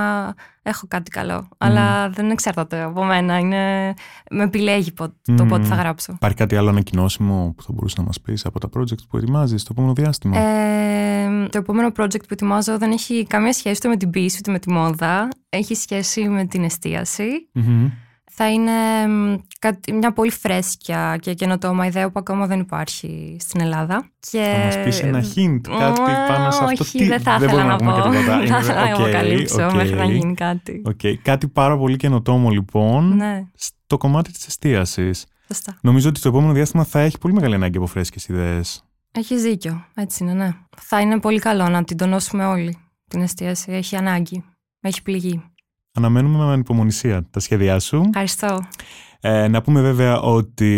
έχω 0.63 0.87
κάτι 0.89 1.11
καλό. 1.11 1.49
Αλλά 1.59 2.09
δεν 2.11 2.31
εξαρτάται 2.31 2.83
από 2.83 3.05
μένα. 3.05 3.39
Είναι... 3.39 3.95
Με 4.31 4.43
επιλέγει 4.43 4.93
πο- 4.93 5.09
το 5.23 5.43
Μμμ. 5.43 5.49
πότε 5.49 5.65
θα 5.65 5.75
γράψω. 5.75 6.13
Υπάρχει 6.13 6.37
κάτι 6.37 6.57
άλλο 6.57 6.69
ανακοινώσιμο 6.69 7.53
που 7.57 7.63
θα 7.63 7.69
μπορούσες 7.73 7.99
να 7.99 8.05
μας 8.05 8.21
πεις 8.21 8.45
από 8.47 8.61
τα 8.61 8.69
project 8.77 9.09
που 9.09 9.17
ετοιμάζεις 9.17 9.61
στο 9.61 9.71
επόμενο 9.73 9.93
διάστημα; 9.95 10.39
Ε, 10.39 11.14
το 11.51 11.59
επόμενο 11.59 11.89
project 11.99 12.19
που 12.21 12.29
ετοιμάζω 12.33 12.79
δεν 12.79 12.91
έχει 12.91 13.27
καμία 13.29 13.53
σχέση 13.53 13.75
ούτε 13.77 13.89
με 13.89 13.97
την 13.97 14.11
ποίηση 14.11 14.37
ούτε 14.39 14.51
με 14.51 14.59
τη 14.59 14.71
μόδα. 14.73 15.29
Έχει 15.49 15.75
σχέση 15.75 16.29
με 16.29 16.47
την 16.47 16.65
εστίαση. 16.65 17.49
Μμμ. 17.53 17.89
Θα 18.37 18.51
είναι 18.51 18.73
μ, 19.09 19.37
κάτι- 19.59 19.93
μια 19.93 20.13
πολύ 20.13 20.31
φρέσκια 20.31 21.17
και 21.21 21.35
καινοτόμα 21.35 21.87
ιδέα 21.87 22.07
που 22.11 22.19
ακόμα 22.19 22.47
δεν 22.47 22.61
υπάρχει 22.61 23.37
στην 23.41 23.61
Ελλάδα. 23.61 24.11
Και... 24.31 24.57
Θα 24.59 24.65
μας 24.65 24.83
πεις 24.85 25.01
ένα 25.03 25.19
hint, 25.21 25.61
κάτι 25.79 26.01
Μ, 26.01 26.05
πάνω 26.29 26.51
σε 26.51 26.65
αυτό. 26.65 26.83
Όχι, 26.83 26.99
Τι- 26.99 27.05
δεν 27.07 27.21
θα 27.21 27.39
δεν 27.39 27.49
ήθελα 27.49 27.63
μπορούμε 27.77 27.85
να 27.85 27.93
να 27.93 28.01
πω. 28.03 28.09
πούμε 28.09 28.17
και 28.17 28.23
τίποτα. 28.23 28.37
Να 28.77 28.83
Είναι- 28.83 28.93
οκ, 28.95 29.01
αποκαλύψω 29.01 29.67
οκ. 29.67 29.73
μέχρι 29.75 29.95
να 29.95 30.05
γίνει 30.05 30.35
κάτι. 30.35 30.83
Οκ. 30.85 31.01
Κάτι 31.23 31.49
πάρα 31.49 31.79
πολύ 31.79 31.97
καινοτόμο 31.97 32.51
λοιπόν 32.51 33.17
Ναι, 33.17 33.45
στο 33.55 33.97
κομμάτι 33.97 34.33
της 34.33 34.47
εστίασης. 34.47 35.27
σωστά. 35.49 35.79
Νομίζω 35.81 36.09
ότι 36.09 36.21
το 36.21 36.29
επόμενο 36.29 36.53
διάστημα 36.53 36.85
θα 36.85 37.01
έχει 37.01 37.19
πολύ 37.19 37.35
μεγάλη 37.35 37.55
ανάγκη 37.55 37.77
από 37.77 37.87
φρέσκες 37.87 38.27
ιδέες. 38.29 38.84
Έχεις 39.17 39.43
δίκιο. 39.43 39.85
Έτσι 39.95 40.25
είναι, 40.25 40.33
ναι. 40.33 40.51
Θα 40.77 41.01
είναι 41.01 41.21
πολύ 41.21 41.39
καλό 41.39 41.69
να 41.69 41.85
την 41.85 41.97
τονώσουμε 41.97 42.47
όλοι 42.47 42.79
την 43.09 43.21
εστίαση. 43.21 43.73
Έχει 43.73 43.97
ανάγκη. 43.97 44.45
Έχει 44.81 45.03
πληγή. 45.03 45.43
Αναμένουμε 45.93 46.45
με 46.45 46.53
ανυπομονησία 46.53 47.27
τα 47.31 47.41
σχέδιά 47.41 47.79
σου. 47.79 48.03
Ευχαριστώ. 48.09 48.59
Ε, 49.21 49.49
να 49.49 49.63
πούμε 49.63 49.81
βέβαια 49.81 50.21
ότι 50.21 50.71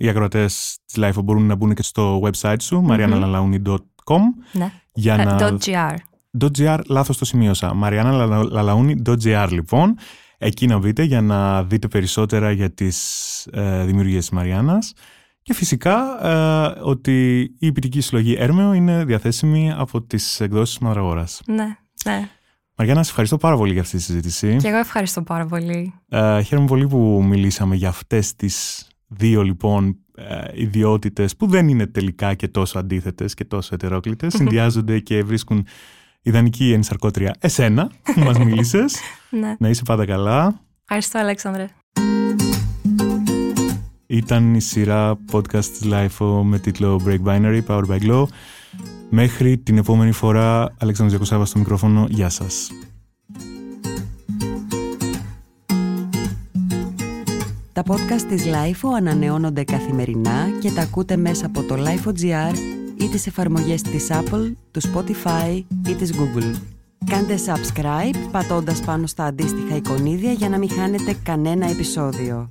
οι 0.00 0.08
ακροατές 0.08 0.78
της 0.86 0.96
Life 1.04 1.24
μπορούν 1.24 1.46
να 1.46 1.54
μπουν 1.54 1.74
και 1.74 1.82
στο 1.82 2.20
website 2.24 2.56
σου, 2.60 2.84
marianalalauni.com 2.88 4.20
Ναι. 4.52 4.72
για 4.92 5.14
Ε, 5.14 5.24
να... 5.24 5.56
.gr. 5.64 5.94
.gr, 6.56 6.78
λάθος 6.88 7.18
το 7.18 7.24
σημείωσα. 7.24 7.72
marianalalauni.gr 7.82 9.48
λοιπόν. 9.50 9.96
εκεί 10.38 10.66
να 10.66 10.78
μπείτε 10.78 11.02
για 11.02 11.20
να 11.20 11.64
δείτε 11.64 11.88
περισσότερα 11.88 12.50
για 12.50 12.70
τις 12.70 13.46
ε, 13.52 13.84
δημιουργίες 13.84 14.20
της 14.20 14.30
Μαριάννας. 14.30 14.92
Και 15.42 15.54
φυσικά 15.54 16.26
ε, 16.28 16.80
ότι 16.82 17.40
η 17.40 17.66
υπητική 17.66 18.00
συλλογή 18.00 18.36
Έρμεο 18.38 18.72
είναι 18.72 19.04
διαθέσιμη 19.04 19.72
από 19.76 20.02
τις 20.02 20.40
εκδόσεις 20.40 20.78
Μαδραγόρας. 20.78 21.42
Ναι, 21.46 21.76
ναι. 22.04 22.28
Μαριάννα, 22.76 23.02
σε 23.02 23.10
ευχαριστώ 23.10 23.36
πάρα 23.36 23.56
πολύ 23.56 23.72
για 23.72 23.80
αυτή 23.82 23.96
τη 23.96 24.02
συζήτηση. 24.02 24.56
Και 24.56 24.68
εγώ 24.68 24.76
ευχαριστώ 24.76 25.22
πάρα 25.22 25.46
πολύ. 25.46 25.94
Ε, 26.08 26.42
χαίρομαι 26.42 26.66
πολύ 26.66 26.86
που 26.86 27.22
μιλήσαμε 27.24 27.76
για 27.76 27.88
αυτές 27.88 28.36
τις 28.36 28.86
δύο 29.06 29.42
λοιπόν 29.42 29.96
ε, 30.16 30.44
ιδιότητες 30.54 31.36
που 31.36 31.46
δεν 31.46 31.68
είναι 31.68 31.86
τελικά 31.86 32.34
και 32.34 32.48
τόσο 32.48 32.78
αντίθετες 32.78 33.34
και 33.34 33.44
τόσο 33.44 33.74
ετερόκλητες. 33.74 34.32
Συνδυάζονται 34.34 34.98
και 34.98 35.22
βρίσκουν 35.22 35.66
ιδανική 36.22 36.72
ενσαρκώτρια 36.72 37.34
εσένα 37.38 37.90
που 38.02 38.20
μας 38.20 38.38
μίλησες. 38.44 39.00
ναι. 39.30 39.54
Να 39.58 39.68
είσαι 39.68 39.82
πάντα 39.84 40.06
καλά. 40.06 40.60
Ευχαριστώ 40.82 41.18
Αλέξανδρε. 41.18 41.66
Ήταν 44.12 44.54
η 44.54 44.60
σειρά 44.60 45.18
podcast 45.32 45.64
της 45.64 45.80
LIFO 45.84 46.40
με 46.42 46.58
τίτλο 46.58 47.00
Break 47.06 47.22
Binary, 47.24 47.60
Powered 47.66 47.86
by 47.88 47.98
Glow. 48.00 48.24
Μέχρι 49.10 49.58
την 49.58 49.78
επόμενη 49.78 50.12
φορά, 50.12 50.60
Αλέξανδρος 50.60 51.10
Διακοσάβας 51.10 51.48
στο 51.48 51.58
μικρόφωνο. 51.58 52.06
Γεια 52.08 52.28
σας. 52.28 52.70
Τα 57.72 57.82
podcast 57.86 58.22
της 58.28 58.44
LIFO 58.46 58.88
ανανεώνονται 58.96 59.64
καθημερινά 59.64 60.50
και 60.60 60.70
τα 60.70 60.82
ακούτε 60.82 61.16
μέσα 61.16 61.46
από 61.46 61.62
το 61.62 61.74
LIFO.gr 61.74 62.54
ή 62.96 63.08
τις 63.08 63.26
εφαρμογές 63.26 63.82
της 63.82 64.08
Apple, 64.10 64.52
του 64.70 64.80
Spotify 64.80 65.62
ή 65.88 65.94
της 65.94 66.12
Google. 66.12 66.54
Κάντε 67.06 67.34
subscribe 67.46 68.16
πατώντας 68.30 68.80
πάνω 68.80 69.06
στα 69.06 69.24
αντίστοιχα 69.24 69.76
εικονίδια 69.76 70.32
για 70.32 70.48
να 70.48 70.58
μην 70.58 70.70
χάνετε 70.70 71.16
κανένα 71.22 71.70
επεισόδιο. 71.70 72.50